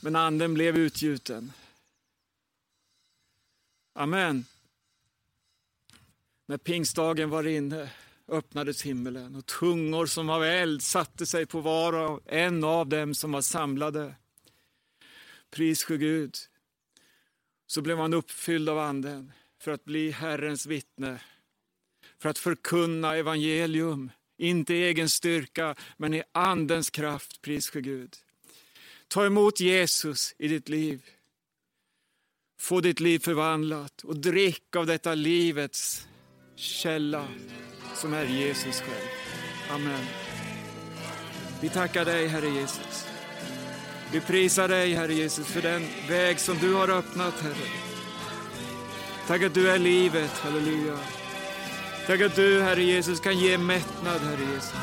Men 0.00 0.16
anden 0.16 0.54
blev 0.54 0.76
utgjuten. 0.76 1.52
Amen. 3.94 4.44
När 6.46 6.58
pingstdagen 6.58 7.30
var 7.30 7.46
inne 7.46 7.90
öppnades 8.28 8.82
himmelen 8.82 9.34
och 9.34 9.46
tungor 9.46 10.06
som 10.06 10.30
av 10.30 10.44
eld 10.44 10.82
satte 10.82 11.26
sig 11.26 11.46
på 11.46 11.60
var 11.60 11.92
och 11.92 12.20
en 12.26 12.64
av 12.64 12.88
dem 12.88 13.14
som 13.14 13.32
var 13.32 13.42
samlade. 13.42 14.14
Pris 15.50 15.84
för 15.84 15.96
Gud. 15.96 16.36
Så 17.66 17.82
blev 17.82 17.96
man 17.96 18.14
uppfylld 18.14 18.68
av 18.68 18.78
anden 18.78 19.32
för 19.60 19.70
att 19.70 19.84
bli 19.84 20.10
Herrens 20.10 20.66
vittne. 20.66 21.20
För 22.18 22.28
att 22.28 22.38
förkunna 22.38 23.16
evangelium, 23.16 24.10
inte 24.36 24.74
i 24.74 24.82
egen 24.82 25.08
styrka 25.08 25.74
men 25.96 26.14
i 26.14 26.22
andens 26.32 26.90
kraft. 26.90 27.42
Pris 27.42 27.70
för 27.70 27.80
Gud. 27.80 28.16
Ta 29.08 29.26
emot 29.26 29.60
Jesus 29.60 30.34
i 30.38 30.48
ditt 30.48 30.68
liv. 30.68 31.02
Få 32.62 32.80
ditt 32.80 33.00
liv 33.00 33.18
förvandlat 33.18 34.02
och 34.04 34.16
drick 34.16 34.76
av 34.76 34.86
detta 34.86 35.14
livets 35.14 36.06
källa 36.56 37.24
som 37.94 38.12
är 38.12 38.24
Jesus 38.24 38.80
själv. 38.80 39.08
Amen. 39.70 40.04
Vi 41.60 41.68
tackar 41.68 42.04
dig, 42.04 42.26
Herre 42.26 42.48
Jesus. 42.48 43.06
Vi 44.12 44.20
prisar 44.20 44.68
dig, 44.68 44.94
Herre 44.94 45.14
Jesus, 45.14 45.46
för 45.46 45.62
den 45.62 45.82
väg 46.08 46.40
som 46.40 46.58
du 46.58 46.74
har 46.74 46.88
öppnat, 46.88 47.40
Herre. 47.40 47.68
Tack 49.26 49.42
att 49.42 49.54
du 49.54 49.70
är 49.70 49.78
livet, 49.78 50.30
halleluja. 50.30 50.98
Tack 52.06 52.20
att 52.20 52.36
du, 52.36 52.62
Herre 52.62 52.82
Jesus, 52.82 53.20
kan 53.20 53.38
ge 53.38 53.58
mättnad, 53.58 54.20
Herre 54.20 54.52
Jesus. 54.54 54.74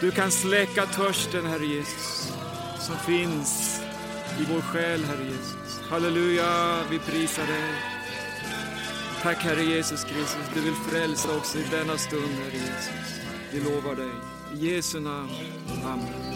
Du 0.00 0.10
kan 0.10 0.30
släcka 0.30 0.86
törsten, 0.86 1.46
Herre 1.46 1.66
Jesus, 1.66 2.32
som 2.80 2.96
finns 2.98 3.80
i 4.40 4.44
vår 4.52 4.60
själ, 4.60 5.04
Herre 5.04 5.24
Jesus. 5.24 5.63
Halleluja, 5.90 6.84
vi 6.90 6.98
prisar 6.98 7.46
dig. 7.46 7.74
Tack, 9.22 9.38
Herre 9.38 9.62
Jesus 9.62 10.04
Kristus, 10.04 10.48
du 10.54 10.60
vill 10.60 10.74
frälsa 10.74 11.36
också 11.36 11.58
i 11.58 11.64
denna 11.70 11.98
stund, 11.98 12.32
Herre 12.38 12.56
Jesus. 12.56 13.20
Vi 13.52 13.60
lovar 13.60 13.94
dig. 13.94 14.10
I 14.54 14.74
Jesu 14.74 15.00
namn. 15.00 15.30
Amen. 15.84 16.34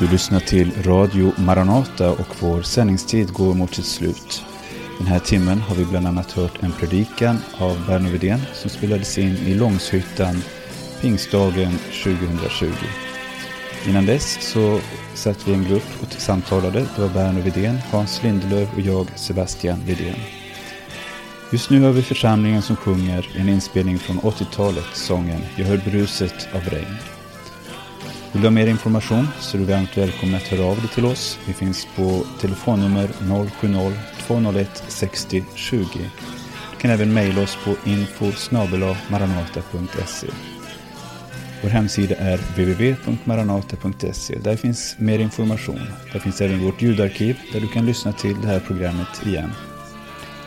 Du 0.00 0.08
lyssnar 0.08 0.40
till 0.40 0.82
Radio 0.82 1.32
Maranata 1.36 2.10
och 2.10 2.36
vår 2.40 2.62
sändningstid 2.62 3.32
går 3.32 3.54
mot 3.54 3.74
sitt 3.74 3.86
slut. 3.86 4.44
Den 4.98 5.06
här 5.06 5.18
timmen 5.18 5.60
har 5.60 5.74
vi 5.74 5.84
bland 5.84 6.06
annat 6.06 6.32
hört 6.32 6.62
en 6.62 6.72
predikan 6.72 7.38
av 7.58 7.86
Berno 7.86 8.08
Widén 8.10 8.40
som 8.54 8.70
spelades 8.70 9.18
in 9.18 9.36
i 9.36 9.54
Långshyttan 9.54 10.42
pingstdagen 11.00 11.72
2020. 12.04 12.66
Innan 13.88 14.06
dess 14.06 14.52
så 14.52 14.80
satt 15.14 15.48
vi 15.48 15.52
i 15.52 15.54
en 15.54 15.64
grupp 15.64 16.02
och 16.02 16.12
samtalade. 16.12 16.86
Det 16.96 17.02
var 17.02 17.08
Berno 17.08 17.40
Widén, 17.40 17.78
Hans 17.90 18.22
Lindelöf 18.22 18.68
och 18.74 18.80
jag, 18.80 19.06
Sebastian 19.16 19.80
Widén. 19.84 20.20
Just 21.52 21.70
nu 21.70 21.82
har 21.82 21.92
vi 21.92 22.02
församlingen 22.02 22.62
som 22.62 22.76
sjunger 22.76 23.28
en 23.36 23.48
inspelning 23.48 23.98
från 23.98 24.20
80-talet, 24.20 24.86
sången 24.92 25.40
Jag 25.56 25.64
hör 25.64 25.90
bruset 25.90 26.48
av 26.54 26.60
regn. 26.60 26.96
Vill 28.32 28.42
du 28.42 28.46
ha 28.46 28.52
mer 28.52 28.66
information 28.66 29.28
så 29.40 29.56
är 29.56 29.58
du 29.58 29.66
varmt 29.66 29.96
välkommen 29.96 30.34
att 30.34 30.48
höra 30.48 30.64
av 30.64 30.76
dig 30.76 30.88
till 30.88 31.04
oss. 31.04 31.38
Vi 31.46 31.52
finns 31.52 31.86
på 31.96 32.24
telefonnummer 32.40 33.08
070-201 33.08 34.66
60 34.88 35.44
20. 35.54 35.84
Du 36.70 36.76
kan 36.80 36.90
även 36.90 37.14
mejla 37.14 37.42
oss 37.42 37.58
på 37.64 37.90
info 37.90 38.32
maranata.se. 39.10 40.26
Vår 41.62 41.70
hemsida 41.70 42.16
är 42.16 42.36
www.maranata.se. 42.36 44.38
Där 44.38 44.56
finns 44.56 44.96
mer 44.98 45.18
information. 45.18 45.80
Där 46.12 46.20
finns 46.20 46.40
även 46.40 46.64
vårt 46.64 46.82
ljudarkiv 46.82 47.36
där 47.52 47.60
du 47.60 47.68
kan 47.68 47.86
lyssna 47.86 48.12
till 48.12 48.40
det 48.40 48.48
här 48.48 48.60
programmet 48.60 49.26
igen. 49.26 49.50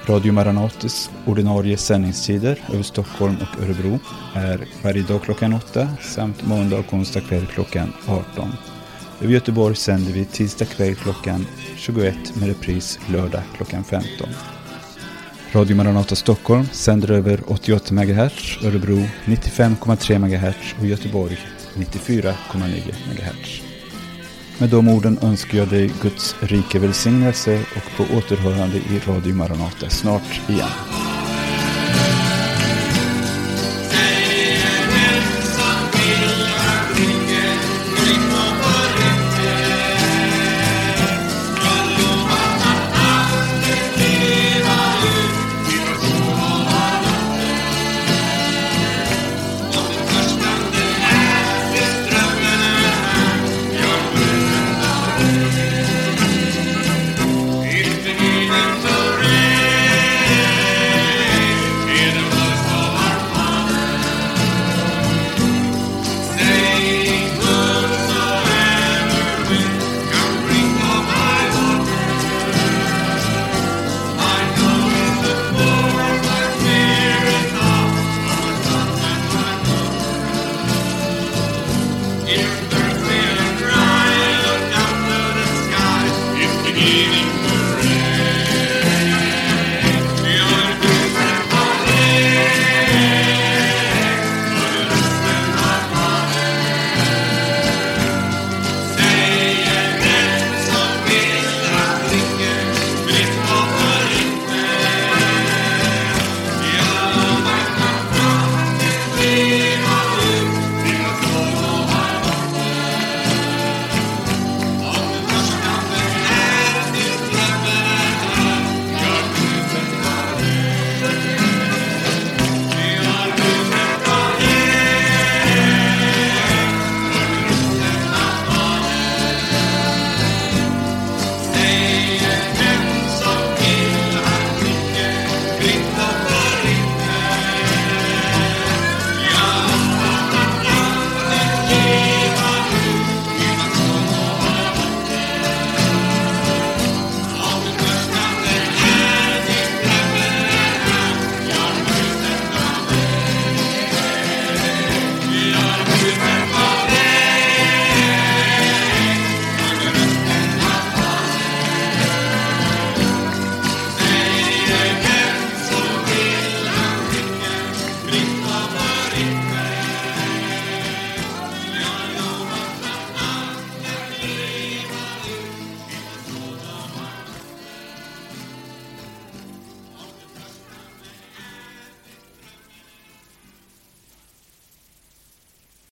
Radio 0.05 0.33
Maranates 0.33 1.09
ordinarie 1.25 1.77
sändningstider 1.77 2.59
över 2.73 2.83
Stockholm 2.83 3.35
och 3.41 3.63
Örebro 3.63 3.99
är 4.35 4.67
varje 4.83 5.03
dag 5.03 5.21
klockan 5.23 5.53
8 5.53 5.89
samt 6.01 6.47
måndag 6.47 6.77
och 6.79 6.93
onsdag 6.93 7.21
kväll 7.21 7.45
klockan 7.45 7.93
18. 8.07 8.49
Över 9.21 9.33
Göteborg 9.33 9.75
sänder 9.75 10.11
vi 10.11 10.25
tisdag 10.25 10.65
kväll 10.65 10.95
klockan 10.95 11.45
21 11.75 12.15
med 12.35 12.47
repris 12.47 12.99
lördag 13.11 13.41
klockan 13.55 13.83
15. 13.83 14.27
Radio 15.51 15.75
Maranata 15.75 16.15
Stockholm 16.15 16.65
sänder 16.71 17.11
över 17.11 17.39
88 17.47 17.93
MHz, 17.93 18.63
Örebro 18.63 18.97
95,3 19.25 20.19
MHz 20.19 20.75
och 20.79 20.85
Göteborg 20.85 21.37
94,9 21.75 22.93
MHz. 23.09 23.72
Med 24.57 24.69
de 24.69 24.87
orden 24.87 25.19
önskar 25.21 25.57
jag 25.57 25.67
dig 25.67 25.91
Guds 26.01 26.35
rike 26.39 26.79
välsignelse 26.79 27.59
och 27.75 27.97
på 27.97 28.17
återhörande 28.17 28.77
i 28.77 29.01
Radio 29.07 29.35
Maranata 29.35 29.89
snart 29.89 30.49
igen. 30.49 31.12